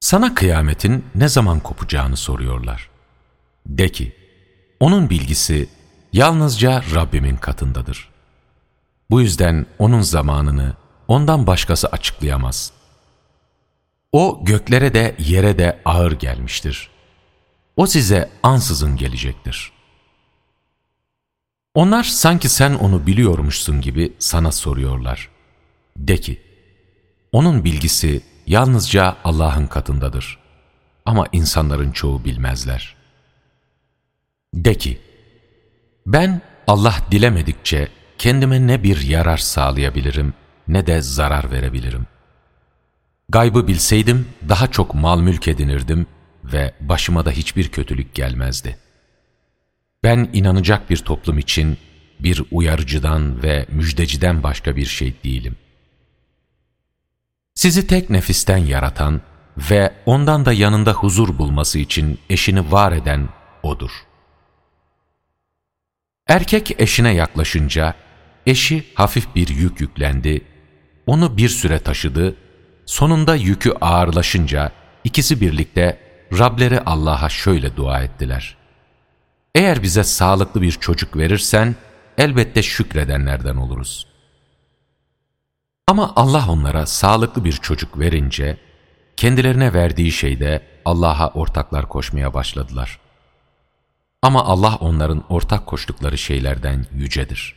[0.00, 2.90] Sana kıyametin ne zaman kopacağını soruyorlar.
[3.66, 4.12] De ki,
[4.80, 5.68] onun bilgisi
[6.12, 8.08] yalnızca Rabbimin katındadır.
[9.10, 10.76] Bu yüzden onun zamanını
[11.08, 12.72] ondan başkası açıklayamaz.
[14.12, 16.90] O göklere de yere de ağır gelmiştir.
[17.78, 19.72] O size ansızın gelecektir.
[21.74, 25.28] Onlar sanki sen onu biliyormuşsun gibi sana soruyorlar.
[25.96, 26.42] De ki,
[27.32, 30.38] onun bilgisi yalnızca Allah'ın katındadır.
[31.06, 32.96] Ama insanların çoğu bilmezler.
[34.54, 35.00] De ki,
[36.06, 40.34] ben Allah dilemedikçe kendime ne bir yarar sağlayabilirim
[40.68, 42.06] ne de zarar verebilirim.
[43.28, 46.06] Gaybı bilseydim daha çok mal mülk edinirdim
[46.52, 48.78] ve başıma da hiçbir kötülük gelmezdi.
[50.02, 51.78] Ben inanacak bir toplum için
[52.20, 55.56] bir uyarıcıdan ve müjdeciden başka bir şey değilim.
[57.54, 59.20] Sizi tek nefisten yaratan
[59.70, 63.28] ve ondan da yanında huzur bulması için eşini var eden
[63.62, 63.90] O'dur.
[66.26, 67.94] Erkek eşine yaklaşınca,
[68.46, 70.44] eşi hafif bir yük yüklendi,
[71.06, 72.36] onu bir süre taşıdı,
[72.86, 74.72] sonunda yükü ağırlaşınca
[75.04, 78.56] ikisi birlikte Rableri Allah'a şöyle dua ettiler.
[79.54, 81.76] Eğer bize sağlıklı bir çocuk verirsen,
[82.18, 84.06] elbette şükredenlerden oluruz.
[85.86, 88.58] Ama Allah onlara sağlıklı bir çocuk verince,
[89.16, 92.98] kendilerine verdiği şeyde Allah'a ortaklar koşmaya başladılar.
[94.22, 97.54] Ama Allah onların ortak koştukları şeylerden yücedir.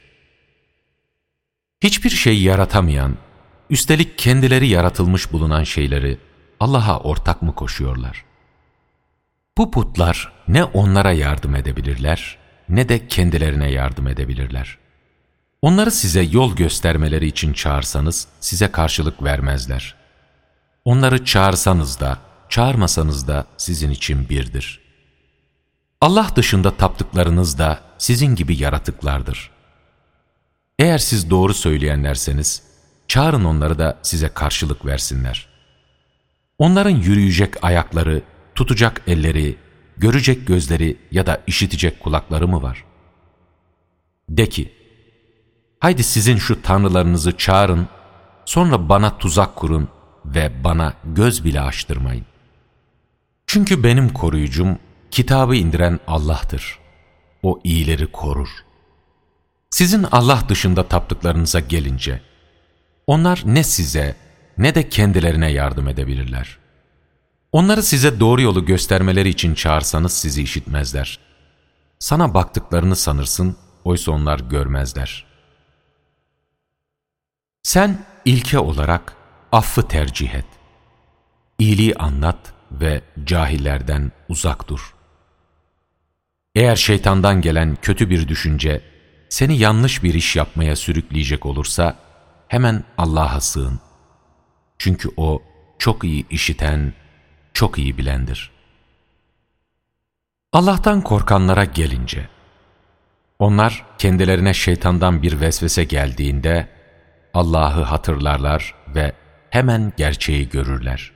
[1.83, 3.17] Hiçbir şey yaratamayan,
[3.69, 6.17] üstelik kendileri yaratılmış bulunan şeyleri
[6.59, 8.30] Allah'a ortak mı koşuyorlar?
[9.57, 12.37] Bu putlar ne onlara yardım edebilirler,
[12.69, 14.77] ne de kendilerine yardım edebilirler.
[15.61, 19.95] Onları size yol göstermeleri için çağırsanız size karşılık vermezler.
[20.85, 22.17] Onları çağırsanız da,
[22.49, 24.81] çağırmasanız da sizin için birdir.
[26.01, 29.51] Allah dışında taptıklarınız da sizin gibi yaratıklardır.
[30.79, 32.63] Eğer siz doğru söyleyenlerseniz,
[33.07, 35.47] çağırın onları da size karşılık versinler.
[36.57, 38.21] Onların yürüyecek ayakları,
[38.61, 39.55] tutacak elleri,
[39.97, 42.83] görecek gözleri ya da işitecek kulakları mı var?
[44.29, 44.73] De ki,
[45.79, 47.87] haydi sizin şu tanrılarınızı çağırın,
[48.45, 49.87] sonra bana tuzak kurun
[50.25, 52.25] ve bana göz bile açtırmayın.
[53.47, 54.77] Çünkü benim koruyucum,
[55.11, 56.79] kitabı indiren Allah'tır.
[57.43, 58.49] O iyileri korur.
[59.69, 62.21] Sizin Allah dışında taptıklarınıza gelince,
[63.07, 64.15] onlar ne size
[64.57, 66.60] ne de kendilerine yardım edebilirler.
[67.51, 71.19] Onları size doğru yolu göstermeleri için çağırsanız sizi işitmezler.
[71.99, 75.25] Sana baktıklarını sanırsın, oysa onlar görmezler.
[77.63, 79.15] Sen ilke olarak
[79.51, 80.45] affı tercih et.
[81.59, 84.95] İyiliği anlat ve cahillerden uzak dur.
[86.55, 88.81] Eğer şeytandan gelen kötü bir düşünce
[89.29, 91.99] seni yanlış bir iş yapmaya sürükleyecek olursa
[92.47, 93.79] hemen Allah'a sığın.
[94.77, 95.41] Çünkü O
[95.79, 96.93] çok iyi işiten,
[97.53, 98.51] çok iyi bilendir.
[100.53, 102.29] Allah'tan korkanlara gelince,
[103.39, 106.67] onlar kendilerine şeytandan bir vesvese geldiğinde
[107.33, 109.13] Allah'ı hatırlarlar ve
[109.49, 111.11] hemen gerçeği görürler.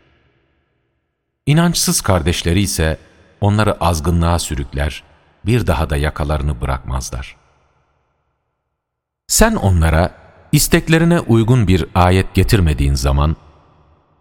[1.46, 2.98] İnançsız kardeşleri ise
[3.42, 5.04] onları azgınlığa sürükler,
[5.46, 7.36] bir daha da yakalarını bırakmazlar.
[9.28, 10.12] Sen onlara
[10.52, 13.36] isteklerine uygun bir ayet getirmediğin zaman,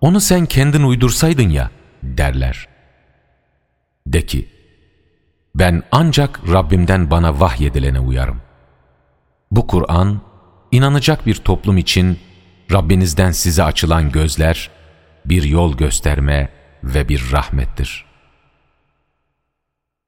[0.00, 1.70] onu sen kendin uydursaydın ya
[2.04, 2.68] derler.
[4.06, 4.48] De ki,
[5.54, 8.40] ben ancak Rabbimden bana vahyedilene uyarım.
[9.50, 10.20] Bu Kur'an,
[10.72, 12.18] inanacak bir toplum için
[12.72, 14.70] Rabbinizden size açılan gözler,
[15.24, 16.50] bir yol gösterme
[16.84, 18.04] ve bir rahmettir.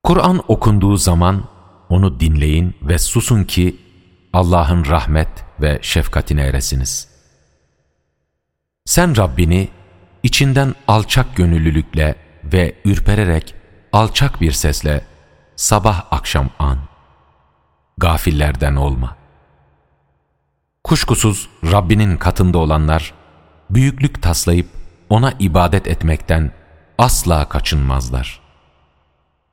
[0.03, 1.45] Kur'an okunduğu zaman
[1.89, 3.77] onu dinleyin ve susun ki
[4.33, 5.29] Allah'ın rahmet
[5.61, 7.09] ve şefkatine eresiniz.
[8.85, 9.69] Sen Rabbini
[10.23, 12.15] içinden alçak gönüllülükle
[12.45, 13.55] ve ürpererek
[13.93, 15.05] alçak bir sesle
[15.57, 16.79] sabah akşam an.
[17.99, 19.17] Gafillerden olma.
[20.85, 23.15] Kuşkusuz Rabbinin katında olanlar
[23.71, 24.67] büyüklük taslayıp
[25.09, 26.53] ona ibadet etmekten
[26.99, 28.41] asla kaçınmazlar.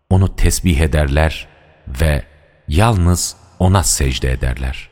[0.10, 1.48] Onu tesbih ederler
[1.88, 2.24] ve
[2.68, 4.90] yalnız ona secde ederler.